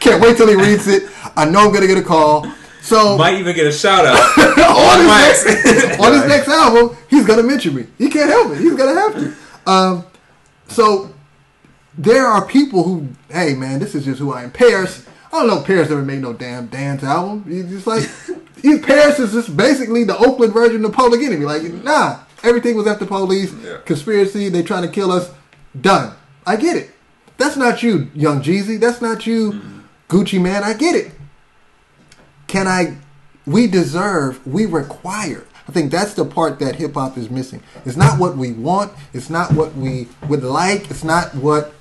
[0.00, 1.04] can't wait till he reads it.
[1.36, 2.46] I know I'm gonna get a call.
[2.86, 4.16] So Might even get a shout out.
[4.38, 7.86] on, his next, on his next album, he's gonna mention me.
[7.98, 8.58] He can't help it.
[8.58, 9.70] He's gonna have to.
[9.70, 10.04] Um,
[10.68, 11.12] so
[11.98, 14.52] there are people who, hey man, this is just who I am.
[14.52, 15.62] Paris, I don't know.
[15.62, 17.44] Paris never made no damn dance album.
[17.48, 18.08] He's just like,
[18.62, 21.44] he, Paris is just basically the Oakland version of Public Enemy.
[21.44, 23.78] Like, nah, everything was after police Yeah.
[23.84, 24.48] conspiracy.
[24.48, 25.28] They trying to kill us.
[25.80, 26.14] Done.
[26.46, 26.90] I get it.
[27.36, 28.78] That's not you, Young Jeezy.
[28.78, 29.60] That's not you,
[30.08, 30.62] Gucci Mane.
[30.62, 31.10] I get it.
[32.46, 32.96] Can I?
[33.46, 34.44] We deserve.
[34.46, 35.46] We require.
[35.68, 37.62] I think that's the part that hip hop is missing.
[37.84, 38.92] It's not what we want.
[39.12, 40.90] It's not what we would like.
[40.90, 41.72] It's not what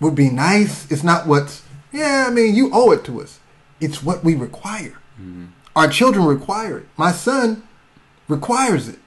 [0.00, 0.90] would be nice.
[0.90, 1.62] It's not what's.
[1.92, 3.38] Yeah, I mean, you owe it to us.
[3.80, 4.98] It's what we require.
[5.20, 5.46] Mm-hmm.
[5.74, 6.86] Our children require it.
[6.96, 7.62] My son
[8.28, 8.98] requires it.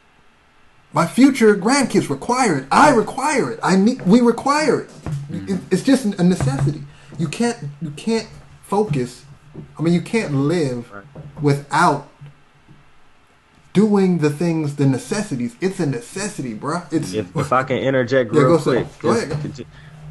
[0.91, 2.65] My future grandkids require it.
[2.71, 3.59] I require it.
[3.63, 4.01] I need.
[4.03, 4.89] We require it.
[4.89, 5.53] Mm-hmm.
[5.53, 6.83] It- It's just a necessity.
[7.17, 7.57] You can't.
[7.81, 8.27] You can't
[8.63, 9.23] focus.
[9.77, 10.91] I mean, you can't live
[11.41, 12.07] without
[13.73, 15.55] doing the things, the necessities.
[15.61, 16.91] It's a necessity, bruh.
[16.91, 18.99] It's If, if I can interject Yeah, real go quick.
[18.99, 19.13] Go
[19.49, 19.61] just-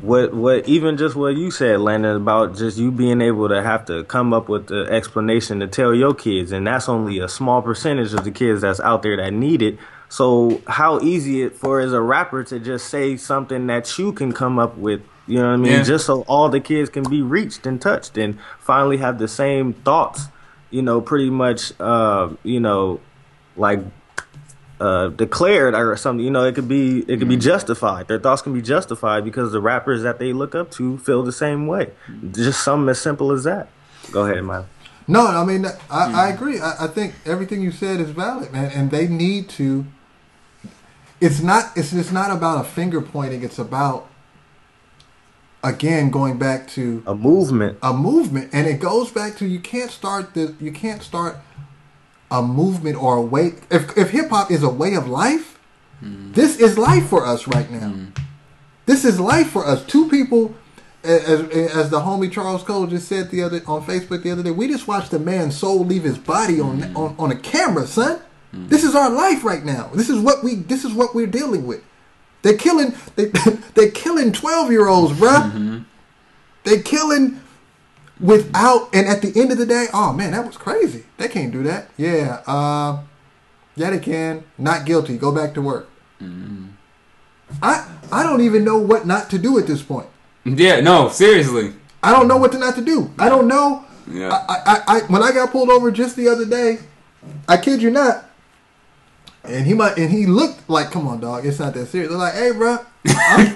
[0.01, 3.85] What what even just what you said, Landon, about just you being able to have
[3.87, 7.63] to come up with the explanation to tell your kids, and that's only a small
[7.63, 9.77] percentage of the kids that's out there that need it.
[10.09, 14.33] So how easy it for as a rapper to just say something that you can
[14.33, 15.73] come up with, you know what I mean?
[15.73, 15.83] Yeah.
[15.83, 19.75] Just so all the kids can be reached and touched and finally have the same
[19.75, 20.27] thoughts,
[20.71, 23.01] you know, pretty much uh, you know,
[23.57, 23.81] like
[24.81, 26.25] uh, declared or something.
[26.25, 28.09] You know, it could be it could be justified.
[28.09, 31.33] Their thoughts can be justified because the rappers that they look up to feel the
[31.33, 31.91] same way.
[32.33, 33.69] Just something as simple as that.
[34.11, 34.67] Go ahead, man.
[35.07, 36.61] No, I mean, I, I agree.
[36.61, 39.87] I, I think everything you said is valid, man, and they need to.
[41.21, 41.77] It's not.
[41.77, 43.43] It's just not about a finger pointing.
[43.43, 44.09] It's about,
[45.63, 47.79] again, going back to A movement.
[47.83, 51.39] a movement, and it goes back to you can't start the you can't start
[52.31, 53.55] a movement or a way.
[53.71, 55.59] If if hip hop is a way of life,
[56.01, 56.33] hmm.
[56.33, 57.91] this is life for us right now.
[57.91, 58.05] Hmm.
[58.87, 59.85] This is life for us.
[59.85, 60.55] Two people,
[61.03, 64.51] as as the homie Charles Cole just said the other on Facebook the other day,
[64.51, 66.97] we just watched a man's soul leave his body on hmm.
[66.97, 68.21] on, on a camera, son.
[68.51, 69.91] This is our life right now.
[69.93, 71.83] This is what we this is what we're dealing with.
[72.49, 73.27] They're killing they
[73.75, 75.85] they're killing twelve year olds, bruh.
[76.65, 77.43] They're killing
[78.19, 81.05] without and at the end of the day, oh man, that was crazy.
[81.19, 81.91] They can't do that.
[81.99, 83.03] Yeah, uh,
[83.77, 84.45] yeah, they can.
[84.57, 85.19] Not guilty.
[85.19, 85.91] Go back to work.
[87.63, 90.09] I I don't even know what not to do at this point.
[90.47, 91.75] Yeah, no, seriously.
[92.03, 93.13] I don't know what to not to do.
[93.19, 93.85] I don't know.
[94.11, 94.31] Yeah.
[94.49, 96.79] I, I, I when I got pulled over just the other day,
[97.47, 98.25] I kid you not.
[99.49, 102.11] And he might and he looked like, come on, dog, it's not that serious.
[102.11, 102.79] They're like, hey, bro,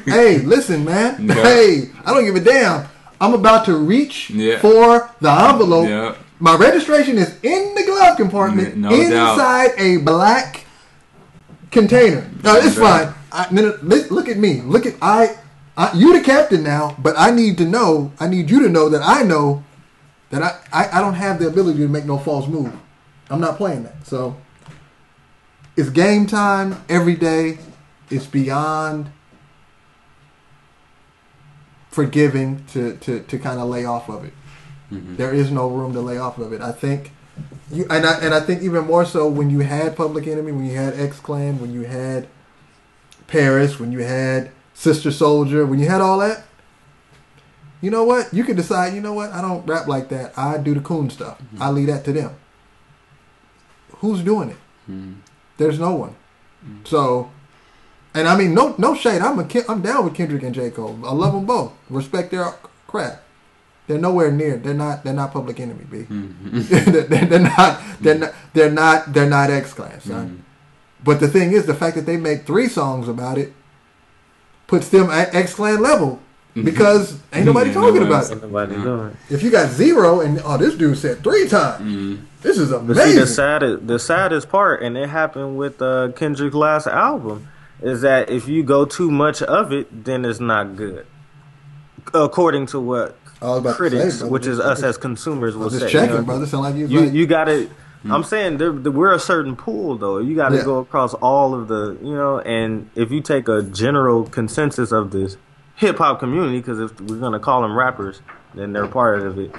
[0.06, 1.34] hey, listen, man, Yeah.
[1.34, 2.88] hey, I don't give a damn.
[3.20, 4.58] I'm about to reach Yeah.
[4.58, 5.88] for the envelope.
[5.88, 6.14] Yeah.
[6.40, 9.00] My registration is in the glove compartment, No doubt.
[9.00, 10.64] inside a black
[11.70, 12.28] container.
[12.42, 13.14] No, it's fine.
[13.30, 14.60] I, no, no, look, look at me.
[14.62, 15.36] Look at I,
[15.76, 15.92] I.
[15.94, 18.12] You the captain now, but I need to know.
[18.20, 19.64] I need you to know that I know
[20.30, 22.72] that I, I, I don't have the ability to make no false move.
[23.30, 24.06] I'm not playing that.
[24.06, 24.36] So
[25.76, 27.58] it's game time every day.
[28.10, 29.10] It's beyond
[31.90, 34.32] forgiving to, to, to kind of lay off of it.
[34.90, 35.16] Mm-hmm.
[35.16, 36.60] There is no room to lay off of it.
[36.60, 37.12] I think
[37.70, 40.66] you and I and I think even more so when you had Public Enemy, when
[40.66, 42.28] you had X Clan, when you had
[43.26, 46.44] Paris, when you had Sister Souljah, when you had all that.
[47.80, 48.32] You know what?
[48.32, 48.94] You can decide.
[48.94, 49.30] You know what?
[49.30, 50.38] I don't rap like that.
[50.38, 51.38] I do the coon stuff.
[51.38, 51.62] Mm-hmm.
[51.62, 52.36] I leave that to them.
[53.96, 54.58] Who's doing it?
[54.90, 55.14] Mm-hmm.
[55.56, 56.14] There's no one.
[56.64, 56.84] Mm-hmm.
[56.84, 57.30] So,
[58.14, 59.22] and I mean, no, no shade.
[59.22, 60.98] I'm a, I'm down with Kendrick and J Cole.
[61.04, 61.72] I love them both.
[61.88, 62.54] Respect their
[62.86, 63.22] crap.
[63.86, 64.56] They're nowhere near.
[64.56, 65.04] They're not.
[65.04, 65.84] They're not Public Enemy.
[65.90, 65.98] B.
[65.98, 66.60] Mm-hmm.
[67.10, 67.80] they're, they're not.
[68.00, 68.34] They're not.
[68.52, 69.12] They're not.
[69.12, 70.26] They're not X Clan, son.
[70.26, 70.36] Mm-hmm.
[71.04, 73.52] But the thing is, the fact that they make three songs about it
[74.66, 76.20] puts them at X Clan level
[76.54, 76.64] Mm-hmm.
[76.66, 78.30] because ain't nobody Yeah, talking nobody about else.
[78.30, 78.42] it.
[78.42, 79.16] Nobody doing.
[79.30, 81.80] If you got zero and oh, this dude said three times.
[81.82, 82.24] Mm-hmm.
[82.42, 86.54] This is But see, the saddest, the saddest part, and it happened with uh, Kendrick's
[86.56, 87.48] last album,
[87.80, 91.06] is that if you go too much of it, then it's not good.
[92.12, 95.74] According to what I was to critics, say, which is us as consumers, will was
[95.78, 95.88] say.
[95.88, 96.22] just you know?
[96.22, 96.46] brother.
[96.46, 96.86] Sound like you.
[96.86, 97.52] You like, you got to.
[97.68, 98.12] Mm-hmm.
[98.12, 100.18] I'm saying there, there, we're a certain pool though.
[100.18, 100.64] You got to Yeah.
[100.64, 105.12] go across all of the, you know, and if you take a general consensus of
[105.12, 105.36] this
[105.76, 108.20] hip hop community, because if we're gonna call them rappers,
[108.54, 109.54] then they're part of it.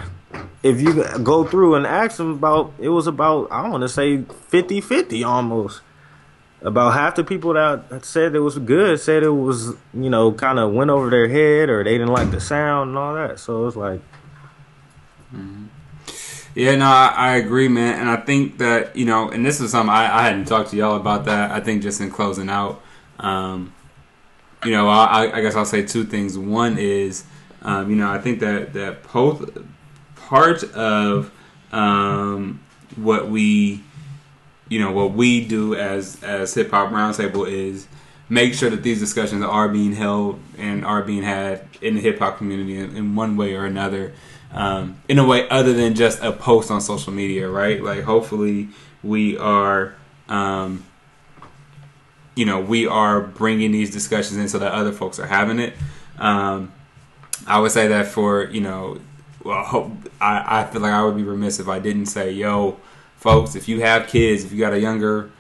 [0.62, 4.20] If you go through and ask them about, it was about I want to say
[4.20, 5.82] 50-50 almost.
[6.62, 10.60] About half the people that said it was good said it was, you know, kind
[10.60, 13.38] of went over their head or they didn't like the sound and all that.
[13.40, 14.00] So it's like,
[16.56, 19.72] Yeah, no, I, I agree, man, and I think that you know, and this is
[19.72, 21.52] something I, I hadn't talked to y'all about that.
[21.52, 22.82] I think just in closing out,
[23.20, 23.74] um,
[24.66, 26.38] you know, I, I guess I'll say two things.
[26.38, 27.26] One is,
[27.62, 29.58] um, you know, I think that that both
[30.16, 31.32] part of
[31.72, 32.64] um,
[32.96, 33.84] what we,
[34.70, 37.88] you know, what we do as as hip hop roundtable is
[38.30, 42.20] make sure that these discussions are being held and are being had in the hip
[42.20, 44.14] hop community in, in, one way or another,
[44.52, 47.84] um, in a way other than just a post on social media, right?
[47.84, 48.70] Like, hopefully,
[49.04, 49.96] we are.
[50.30, 50.86] Um,
[52.36, 55.74] you know, we are bringing these discussions in so that other folks are having it.
[56.18, 56.72] Um,
[57.46, 59.00] I would say that for you know,
[59.44, 62.78] well, I I feel like I would be remiss if I didn't say, yo,
[63.18, 65.32] folks, if you have kids, if you got a younger,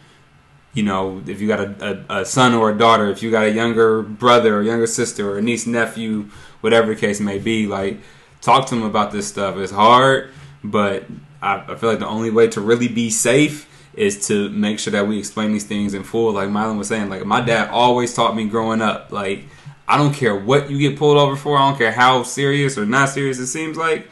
[0.73, 3.45] you know, if you got a, a, a son or a daughter, if you got
[3.45, 6.29] a younger brother or younger sister or a niece, nephew,
[6.61, 7.99] whatever the case may be, like
[8.41, 9.57] talk to them about this stuff.
[9.57, 10.31] It's hard,
[10.63, 11.05] but
[11.41, 14.91] I, I feel like the only way to really be safe is to make sure
[14.91, 16.33] that we explain these things in full.
[16.33, 19.45] Like Mylan was saying, like my dad always taught me growing up, like
[19.87, 21.57] I don't care what you get pulled over for.
[21.57, 24.07] I don't care how serious or not serious it seems like.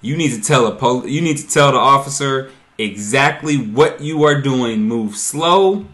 [0.00, 4.24] You need to tell a pol- you need to tell the officer exactly what you
[4.24, 4.82] are doing.
[4.82, 5.86] Move slow.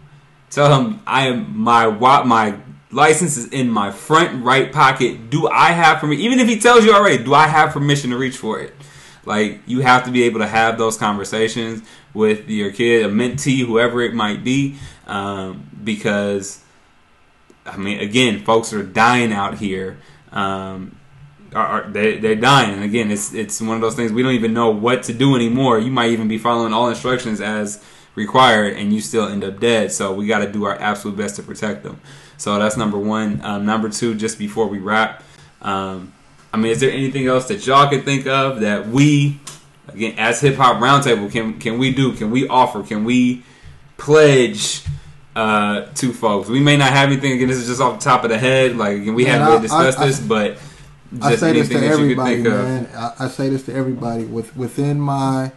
[0.50, 1.88] Tell him I am my
[2.24, 2.56] my
[2.90, 5.30] license is in my front right pocket.
[5.30, 6.24] Do I have permission?
[6.24, 8.74] Even if he tells you already, do I have permission to reach for it?
[9.24, 13.64] Like you have to be able to have those conversations with your kid, a mentee,
[13.64, 16.64] whoever it might be, um, because
[17.66, 19.98] I mean, again, folks are dying out here.
[20.32, 20.96] Um,
[21.54, 24.34] are, are they, they're dying, and again, it's it's one of those things we don't
[24.34, 25.78] even know what to do anymore.
[25.78, 27.82] You might even be following all instructions as
[28.14, 29.92] required, and you still end up dead.
[29.92, 32.00] So we got to do our absolute best to protect them.
[32.36, 33.40] So that's number one.
[33.42, 35.22] Um, number two, just before we wrap,
[35.60, 36.12] um,
[36.52, 39.40] I mean, is there anything else that y'all can think of that we,
[39.88, 42.12] again, as Hip Hop Roundtable, can can we do?
[42.12, 42.82] Can we offer?
[42.82, 43.44] Can we
[43.96, 44.82] pledge?
[45.36, 46.48] uh, to folks.
[46.48, 47.48] We may not have anything again.
[47.48, 48.76] This is just off the top of the head.
[48.76, 50.58] Like we haven't really discussed I, I, this, but
[51.22, 52.88] I say this to everybody, man.
[52.94, 55.52] I, I, say this to everybody with within my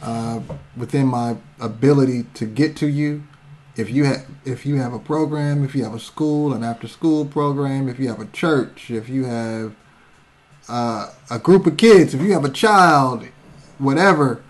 [0.00, 0.40] uh,
[0.76, 3.24] within my ability to get to you.
[3.76, 6.88] If you have if you have a program, if you have a school, an after
[6.88, 9.74] school program, if you have a church, if you have
[10.68, 13.26] uh, a group of kids, if you have a child,
[13.78, 14.42] whatever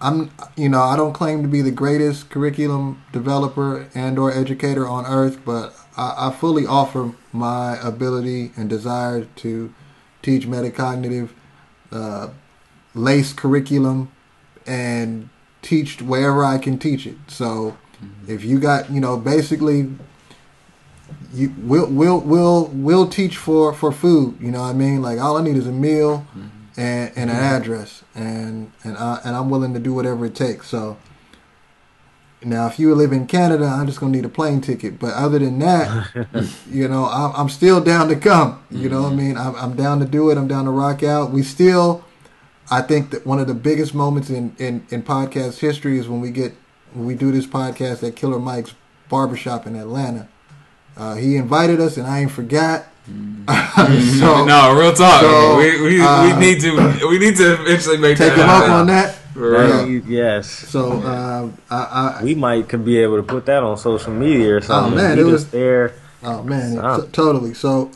[0.00, 4.86] I'm, you know, I don't claim to be the greatest curriculum developer and or educator
[4.86, 9.74] on earth, but I, I fully offer my ability and desire to
[10.22, 11.30] teach metacognitive,
[11.90, 12.28] uh,
[12.94, 14.12] lace curriculum,
[14.66, 15.30] and
[15.62, 17.16] teach wherever I can teach it.
[17.26, 18.30] So, mm-hmm.
[18.30, 19.90] if you got, you know, basically,
[21.32, 24.38] you we'll we'll we'll we'll teach for for food.
[24.40, 25.02] You know what I mean?
[25.02, 26.26] Like all I need is a meal.
[26.30, 30.36] Mm-hmm and, and an address, and and I and I'm willing to do whatever it
[30.36, 30.68] takes.
[30.68, 30.96] So
[32.42, 35.00] now, if you live in Canada, I'm just gonna need a plane ticket.
[35.00, 38.64] But other than that, you know, I'm, I'm still down to come.
[38.70, 39.36] You know what I mean?
[39.36, 40.38] I'm, I'm down to do it.
[40.38, 41.32] I'm down to rock out.
[41.32, 42.04] We still,
[42.70, 46.20] I think that one of the biggest moments in in, in podcast history is when
[46.20, 46.54] we get
[46.92, 48.72] when we do this podcast at Killer Mike's
[49.08, 50.28] barbershop in Atlanta.
[50.98, 52.86] Uh, he invited us, and I ain't forgot.
[53.08, 54.18] Mm-hmm.
[54.18, 55.20] so, no, real talk.
[55.20, 58.68] So, we, we, uh, we need to we need to eventually make take him up
[58.68, 59.16] on that.
[59.36, 59.84] Yeah.
[60.06, 60.48] Yes.
[60.48, 64.56] So uh, I, I, we might could be able to put that on social media
[64.56, 64.98] or something.
[64.98, 65.94] Oh man, it was there.
[66.22, 67.54] Oh man, it, totally.
[67.54, 67.92] So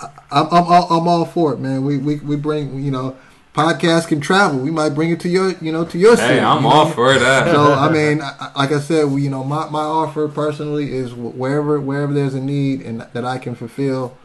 [0.00, 1.84] I, I'm I'm all, I'm all for it, man.
[1.84, 3.16] We we we bring you know
[3.56, 4.58] podcast can travel.
[4.58, 6.34] We might bring it to your, you know, to your city.
[6.34, 6.74] Hey, I'm you know?
[6.74, 7.50] all for that.
[7.50, 11.80] So I mean, like I said, we, you know, my, my offer personally is wherever
[11.80, 14.16] wherever there's a need and that I can fulfill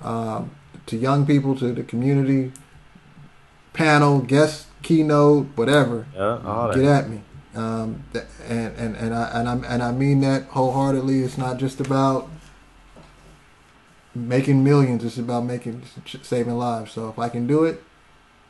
[0.00, 0.52] um,
[0.86, 2.52] to young people, to the community,
[3.74, 6.06] panel, guest, keynote, whatever.
[6.14, 7.20] Yeah, get at me.
[7.54, 8.04] Um,
[8.46, 11.20] and and and I and I and I mean that wholeheartedly.
[11.20, 12.30] It's not just about
[14.14, 15.04] making millions.
[15.04, 15.82] It's about making
[16.22, 16.92] saving lives.
[16.92, 17.82] So if I can do it,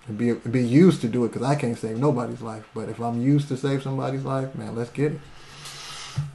[0.09, 2.69] and be be used to do it, because I can't save nobody's life.
[2.75, 5.21] But if I'm used to save somebody's life, man, let's get it.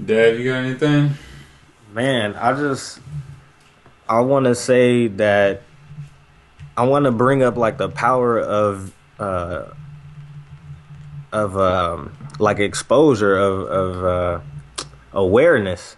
[0.04, 1.12] Dad, you got anything?
[1.92, 3.00] Man, I just
[4.08, 5.64] I want to say that
[6.78, 9.66] I want to bring up like the power of uh,
[11.32, 15.98] of um, like exposure of of uh, awareness.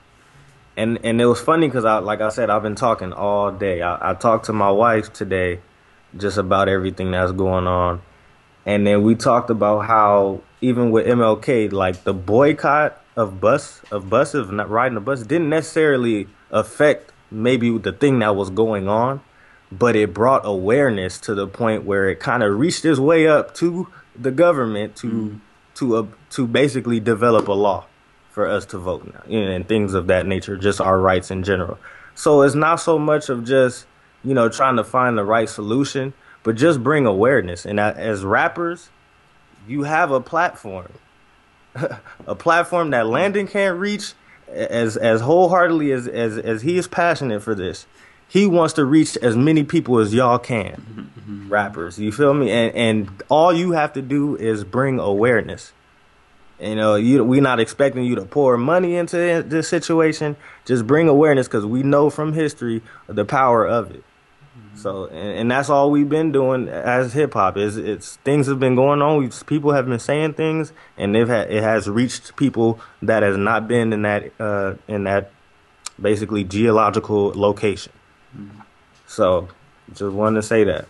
[0.78, 3.82] And and it was funny because I like I said I've been talking all day.
[3.82, 5.60] I, I talked to my wife today
[6.18, 8.02] just about everything that's going on,
[8.66, 14.10] and then we talked about how even with MLK, like the boycott of bus of
[14.10, 19.22] buses not riding the bus didn't necessarily affect maybe the thing that was going on,
[19.72, 23.54] but it brought awareness to the point where it kind of reached its way up
[23.56, 25.40] to the government to mm.
[25.76, 27.86] to uh, to basically develop a law
[28.32, 31.32] for us to vote now, you know, and things of that nature, just our rights
[31.32, 31.78] in general.
[32.16, 33.86] So it's not so much of just
[34.26, 36.14] you know trying to find the right solution,
[36.44, 37.66] but just bring awareness.
[37.66, 38.90] And as rappers,
[39.68, 40.92] you have a platform,
[42.28, 44.14] a platform that Landon can't reach
[44.48, 47.86] as as wholeheartedly as as as he is passionate for this,
[48.28, 51.50] he wants to reach as many people as y'all can, mm-hmm.
[51.50, 52.00] rappers.
[52.00, 52.52] You feel me?
[52.52, 55.74] And and all you have to do is bring awareness.
[56.60, 60.38] You know, you we're not expecting you to pour money into this situation.
[60.64, 64.04] Just bring awareness because we know from history the power of it.
[64.76, 67.58] So, and, and, that's all we've been doing as hip hop.
[67.58, 69.18] Is it's things have been going on.
[69.20, 73.38] We've, people have been saying things, and they've had it has reached people that has
[73.38, 75.32] not been in that uh, in that
[76.00, 77.94] basically geological location.
[79.08, 79.48] So,
[79.94, 80.88] just wanted to say that.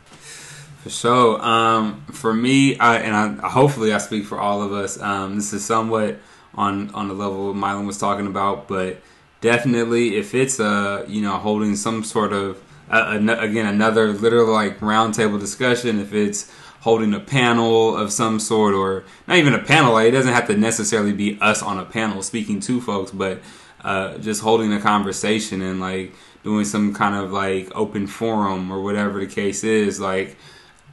[0.84, 1.42] For sure.
[1.44, 5.00] Um, for me, I, and I, hopefully I speak for all of us.
[5.00, 6.20] Um, this is somewhat
[6.56, 9.02] on on the level Mylan was talking about, but
[9.42, 14.80] definitely if it's uh you know holding some sort of uh, again another literal like
[14.80, 19.94] roundtable discussion if it's holding a panel of some sort or not even a panel
[19.94, 23.40] like it doesn't have to necessarily be us on a panel speaking to folks but
[23.84, 26.14] uh, just holding a conversation and like
[26.44, 30.38] doing some kind of like open forum or whatever the case is like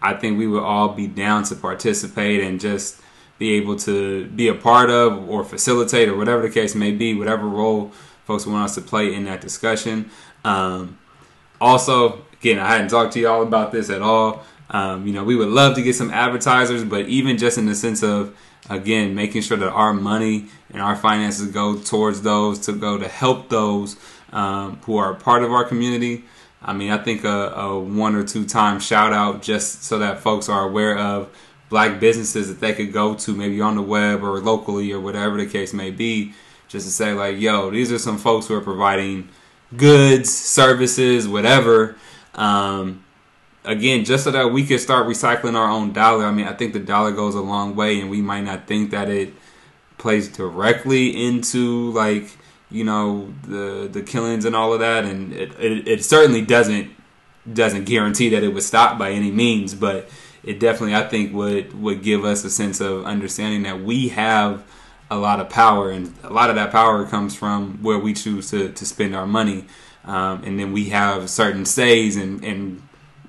[0.01, 3.01] i think we would all be down to participate and just
[3.38, 7.14] be able to be a part of or facilitate or whatever the case may be
[7.14, 7.93] whatever role
[8.24, 10.11] folks want us to play in that discussion.
[10.45, 10.99] Um,
[11.63, 14.43] also, again, I hadn't talked to y'all about this at all.
[14.69, 17.75] Um, you know, we would love to get some advertisers, but even just in the
[17.75, 18.37] sense of,
[18.69, 23.07] again, making sure that our money and our finances go towards those to go to
[23.07, 23.97] help those
[24.33, 26.25] um, who are part of our community.
[26.61, 30.21] I mean, I think a, a one or two time shout out just so that
[30.21, 31.29] folks are aware of
[31.69, 35.37] black businesses that they could go to maybe on the web or locally or whatever
[35.37, 36.33] the case may be,
[36.69, 39.29] just to say like, yo, these are some folks who are providing
[39.77, 41.97] goods, services, whatever.
[42.35, 43.05] Um,
[43.64, 46.25] again, just so that we can start recycling our own dollar.
[46.27, 48.91] I mean, I think the dollar goes a long way, and we might not think
[48.91, 49.35] that it
[49.99, 52.37] plays directly into like
[52.70, 56.91] you know the the killings and all of that, and it, it, it certainly doesn't
[57.53, 60.09] doesn't guarantee that it would stop by any means, but
[60.45, 64.64] it definitely I think would would give us a sense of understanding that we have
[65.13, 68.51] a lot of power, and a lot of that power comes from where we choose
[68.51, 69.67] to, to spend our money.
[70.05, 72.83] Um, and then we have certain says and, and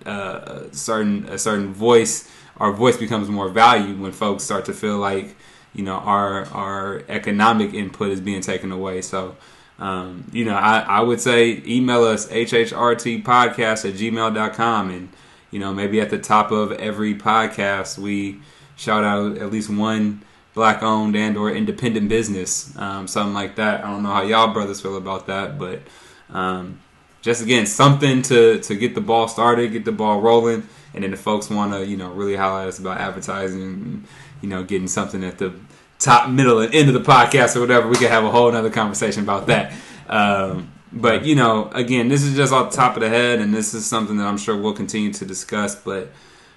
[0.06, 2.30] uh, certain a certain voice.
[2.58, 5.36] Our voice becomes more valued when folks start to feel like
[5.74, 9.02] you know our our economic input is being taken away.
[9.02, 9.36] So.
[9.80, 15.10] Um, you know, I, I would say email us hhrtpodcast at gmail.com and,
[15.50, 18.40] you know, maybe at the top of every podcast, we
[18.76, 20.22] shout out at least one
[20.54, 23.84] black owned and or independent business, um, something like that.
[23.84, 25.82] I don't know how y'all brothers feel about that, but
[26.30, 26.80] um,
[27.22, 31.14] just again something to to get the ball started, get the ball rolling, and then
[31.14, 34.06] if folks want to you know really highlight us about advertising,
[34.42, 35.54] you know, getting something at the
[36.00, 38.70] top, middle, and end of the podcast or whatever, we could have a whole other
[38.70, 39.74] conversation about that.
[40.08, 43.54] Um, but you know, again, this is just off the top of the head, and
[43.54, 45.76] this is something that I'm sure we'll continue to discuss.
[45.76, 46.12] But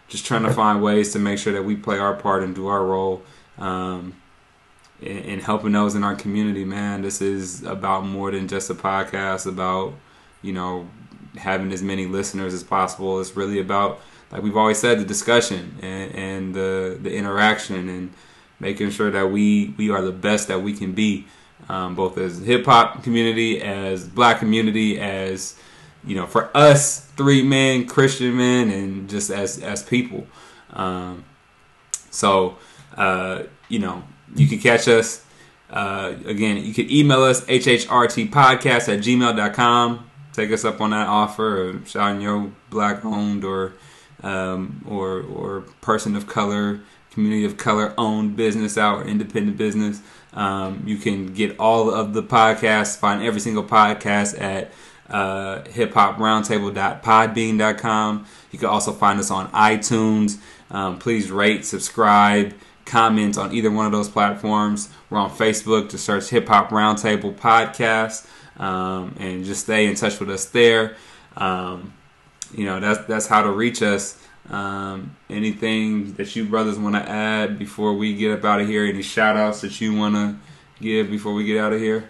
[0.08, 2.66] just trying to find ways to make sure that we play our part and do
[2.66, 3.22] our role
[3.58, 4.14] um,
[5.02, 7.02] and, helping those in our community, man.
[7.02, 9.94] This is about more than just a podcast about,
[10.42, 10.88] you know,
[11.36, 13.20] having as many listeners as possible.
[13.20, 14.00] It's really about,
[14.30, 18.12] like we've always said, the discussion and, and the the interaction and
[18.58, 21.26] making sure that we we are the best that we can be,
[21.68, 25.56] um, both as hip hop community, as black community, as
[26.04, 30.26] you know, for us three men, Christian men, and just as as people.
[30.72, 31.24] Um,
[32.10, 32.56] so
[32.96, 34.02] uh, you know,
[34.34, 35.24] you can catch us.
[35.70, 40.10] Uh, again, you can email us, hhrtpodcast at gmail.com.
[40.32, 43.74] Take us up on that offer of shouting your black owned or,
[44.22, 50.02] um, or, or person of color, community of color owned business out or independent business.
[50.34, 54.70] Um, you can get all of the podcasts, find every single podcast at
[55.08, 58.26] uh, hiphoproundtable.podbean.com.
[58.50, 60.38] You can also find us on iTunes.
[60.70, 62.52] Um, please rate, subscribe,
[62.86, 64.88] comment on either one of those platforms.
[65.10, 68.26] We're on Facebook to search Hip Hop Roundtable Podcast
[68.58, 70.96] um, and just stay in touch with us there.
[71.36, 71.92] Um,
[72.54, 74.22] you know, that's that's how to reach us.
[74.48, 78.86] Um, anything that you brothers want to add before we get up out of here?
[78.86, 80.36] Any shout outs that you want to
[80.80, 82.08] give before we get out of here?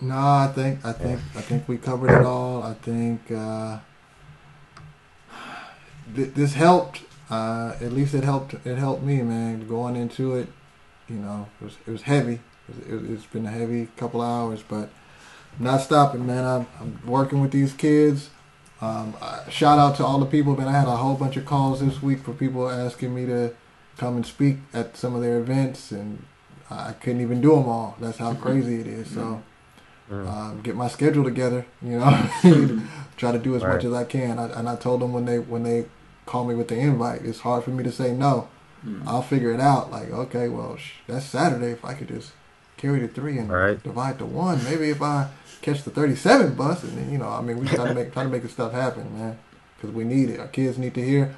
[0.00, 2.62] No, I think I think I think we covered it all.
[2.62, 3.78] I think uh,
[6.14, 8.54] th- this helped uh, at least it helped.
[8.66, 9.66] It helped me, man.
[9.68, 10.48] Going into it,
[11.08, 12.40] you know, it was, it was heavy.
[12.88, 14.90] It, has been a heavy couple hours, but
[15.58, 16.44] I'm not stopping, man.
[16.44, 18.30] I'm, I'm working with these kids.
[18.80, 19.14] Um,
[19.48, 20.68] shout out to all the people, man.
[20.68, 23.54] I had a whole bunch of calls this week for people asking me to
[23.96, 26.24] come and speak at some of their events, and
[26.70, 27.96] I couldn't even do them all.
[28.00, 29.10] That's how crazy it is.
[29.10, 29.42] So.
[30.08, 32.30] Um, get my schedule together, you know.
[33.16, 33.74] Try to do as Right.
[33.74, 34.38] much as I can.
[34.38, 35.86] I, and I told them when they when they
[36.26, 38.48] call me with the invite, it's hard for me to say no.
[38.84, 39.02] Mm.
[39.06, 39.90] I'll figure it out.
[39.90, 41.70] Like, okay, well, sh- that's Saturday.
[41.72, 42.32] If I could just
[42.76, 43.82] carry the three and Right.
[43.82, 45.28] divide the one, maybe if I
[45.62, 48.22] catch the thirty-seven bus, and then you know, I mean, we try to make try
[48.24, 49.38] to make this stuff happen, man,
[49.76, 50.38] because we need it.
[50.40, 51.34] Our kids need to hear,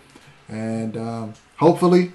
[0.49, 2.13] and um, hopefully,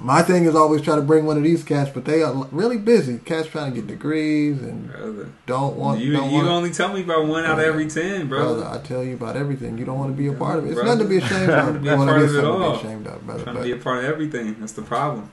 [0.00, 2.78] my thing is always try to bring one of these cats, but they are really
[2.78, 3.18] busy.
[3.18, 5.28] Cats trying to get degrees and Brother.
[5.46, 6.00] don't want.
[6.00, 8.78] You don't you want, only tell me about one out of every ten, brother, brother.
[8.78, 9.78] I tell you about everything.
[9.78, 10.68] You don't want to be a part of it.
[10.68, 10.96] It's Brother.
[11.02, 11.74] nothing to be ashamed of.
[11.74, 12.70] to be a part of it to all.
[12.72, 13.42] be ashamed of, brother.
[13.44, 14.56] Trying to be a part of everything.
[14.60, 15.30] That's the problem.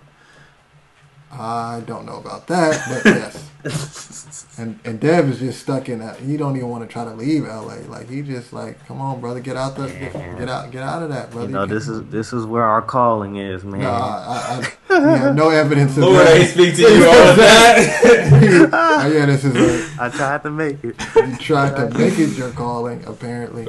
[1.36, 3.06] I don't know about that, but
[3.66, 4.46] yes.
[4.58, 6.18] and and Dev is just stuck in that.
[6.20, 7.78] He don't even want to try to leave LA.
[7.88, 11.02] Like he just like, come on, brother, get out the get, get out get out
[11.02, 11.48] of that, brother.
[11.48, 13.82] You know, You this is this is where our calling is, man.
[13.82, 16.38] no, I, I, I, we have no evidence of Lord, I that.
[16.42, 18.70] ain't speak to you all that.
[19.04, 20.96] Oh, yeah, this is a I tried to make it.
[21.16, 23.66] you tried to make it your calling, apparently.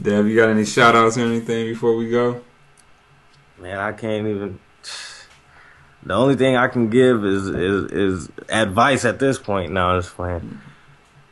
[0.00, 2.42] Deb, you got any shout outs or anything before we go?
[3.58, 4.58] Man, I can't even.
[6.06, 9.72] The only thing I can give is is, is advice at this point.
[9.72, 10.60] Now I'm just playing.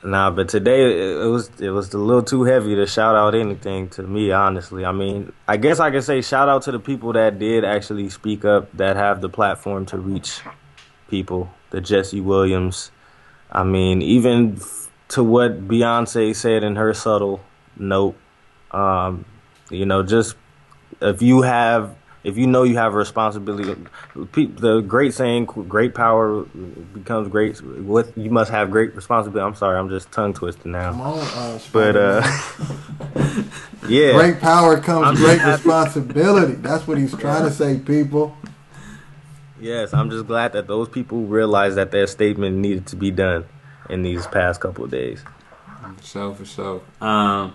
[0.02, 3.88] Nah, but today it, was it was a little too heavy to shout out anything
[3.90, 4.32] to me.
[4.32, 7.64] Honestly, I mean, I guess I can say shout out to the people that did
[7.64, 10.40] actually speak up, that have the platform to reach
[11.09, 11.51] people.
[11.70, 12.90] The Jesse Williams.
[13.52, 14.60] I mean, even
[15.09, 17.40] to what Beyonce said in her subtle
[17.76, 18.16] note.
[18.72, 19.24] Um,
[19.70, 20.34] you know, just
[21.01, 21.94] if you have
[22.24, 23.74] if you know you have a responsibility
[24.14, 26.42] the great saying great power
[26.94, 30.72] becomes great what you must have great responsibility i'm sorry i'm just tongue twisted Come
[30.72, 32.22] now on, uh, but uh
[33.88, 36.55] yeah great power comes I'm great responsibility.
[36.55, 38.34] That's what he's trying to say, people.
[39.60, 43.44] yes i'm just glad that those people realized that their statement needed to be done
[43.90, 45.22] in these past couple of days
[45.98, 46.80] For sure, for sure.
[47.01, 47.52] Um,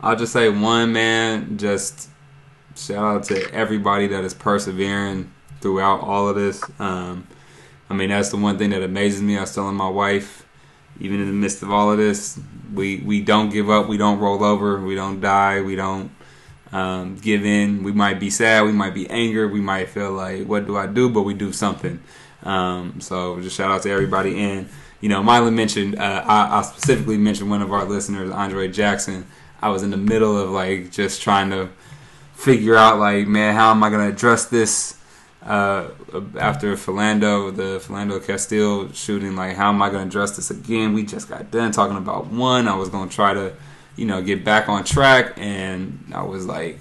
[0.00, 1.56] I'll just say one man.
[1.58, 2.08] Just
[2.78, 6.62] shout out to everybody that is persevering throughout all of this.
[6.78, 7.26] Um,
[7.90, 9.36] I mean, that's the one thing that amazes me.
[9.36, 10.46] I was telling my wife,
[11.00, 12.38] even in the midst of all of this,
[12.72, 13.88] we we don't give up.
[13.88, 14.80] We don't roll over.
[14.80, 15.62] We don't die.
[15.62, 16.10] We don't
[16.72, 17.82] um, give in.
[17.82, 18.64] We might be sad.
[18.64, 19.46] We might be angry.
[19.46, 21.08] We might feel like, what do I do?
[21.08, 22.00] But we do something.
[22.42, 24.38] Um, so just shout out to everybody.
[24.38, 24.68] And
[25.00, 25.98] you know, Mylon mentioned.
[25.98, 29.26] Uh, I, I specifically mentioned one of our listeners, Andre Jackson.
[29.60, 31.68] I was in the middle of like just trying to
[32.38, 34.96] figure out like, man, how am I gonna address this
[35.42, 35.88] uh,
[36.38, 39.34] after Philando, the Philando Castile shooting?
[39.34, 40.92] Like, how am I gonna address this again?
[40.94, 42.68] We just got done talking about one.
[42.68, 43.54] I was gonna try to,
[43.96, 46.78] you know, get back on track, and I was like,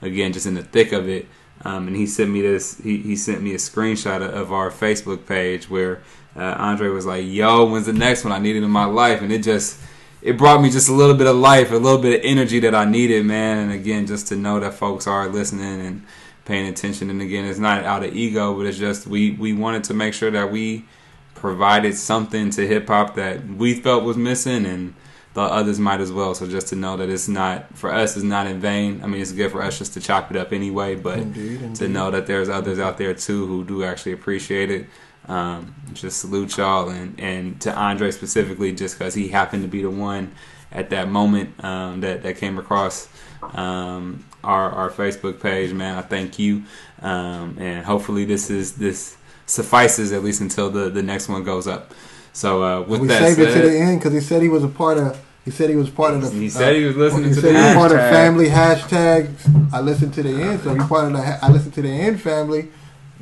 [0.00, 1.26] again, just in the thick of it.
[1.66, 2.78] Um, and he sent me this.
[2.78, 6.02] He, he sent me a screenshot of, of our Facebook page where
[6.34, 9.30] uh, Andre was like, "Yo, when's the next one I needed in my life?" And
[9.30, 9.78] it just
[10.24, 12.74] it brought me just a little bit of life, a little bit of energy that
[12.74, 13.58] I needed, man.
[13.58, 16.02] And again, just to know that folks are listening and
[16.46, 17.10] paying attention.
[17.10, 20.14] And again, it's not out of ego, but it's just we we wanted to make
[20.14, 20.86] sure that we
[21.34, 24.94] provided something to hip hop that we felt was missing and
[25.34, 26.34] thought others might as well.
[26.34, 29.02] So just to know that it's not for us, it's not in vain.
[29.04, 31.88] I mean, it's good for us just to chop it up anyway, but Indeed, to
[31.88, 34.86] know that there's others out there too who do actually appreciate it.
[35.26, 39.82] Um, just salute y'all and, and to Andre specifically, just because he happened to be
[39.82, 40.34] the one
[40.70, 43.08] at that moment um, that that came across
[43.54, 45.72] um, our our Facebook page.
[45.72, 46.64] Man, I thank you,
[47.00, 51.66] um, and hopefully this is this suffices at least until the the next one goes
[51.66, 51.92] up.
[52.32, 54.64] So uh, with we that saved it to the end because he said he was
[54.64, 55.20] a part of.
[55.44, 56.30] He said he was part of the.
[56.30, 58.10] he said he was listening he to said the he was part of hashtag.
[58.10, 59.72] family hashtags.
[59.72, 61.38] I listened to the end, so he part of the.
[61.42, 62.70] I listened to the end family.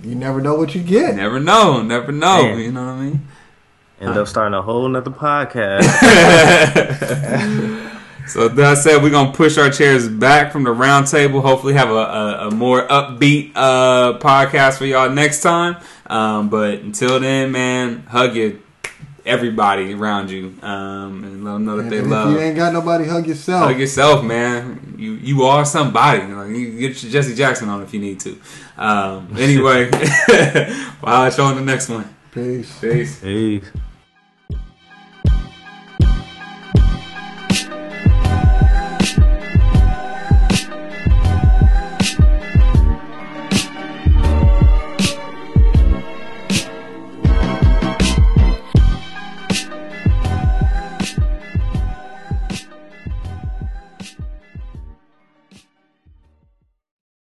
[0.03, 1.15] You never know what you get.
[1.15, 2.43] never know, never know.
[2.43, 2.59] Man.
[2.59, 3.29] You know what I mean?
[4.01, 5.85] end up starting a whole nother podcast
[8.27, 11.41] so that said, we're gonna push our chairs back from the round table.
[11.41, 15.77] Hopefully, have a, a, a more upbeat uh, podcast for y'all next time.
[16.07, 18.55] Um, but until then, man, hug your
[19.24, 22.32] everybody around you um, and let them know that And they if love.
[22.32, 23.65] you ain't got nobody, hug yourself.
[23.70, 24.94] Hug yourself, man.
[24.99, 26.23] You you are somebody.
[26.32, 28.39] Like, you get your Jesse Jackson on if you need to.
[28.77, 32.15] Um, anyway, well, I'll show on the next one.
[32.32, 32.78] Peace.
[32.81, 33.20] Peace.
[33.20, 33.65] Peace.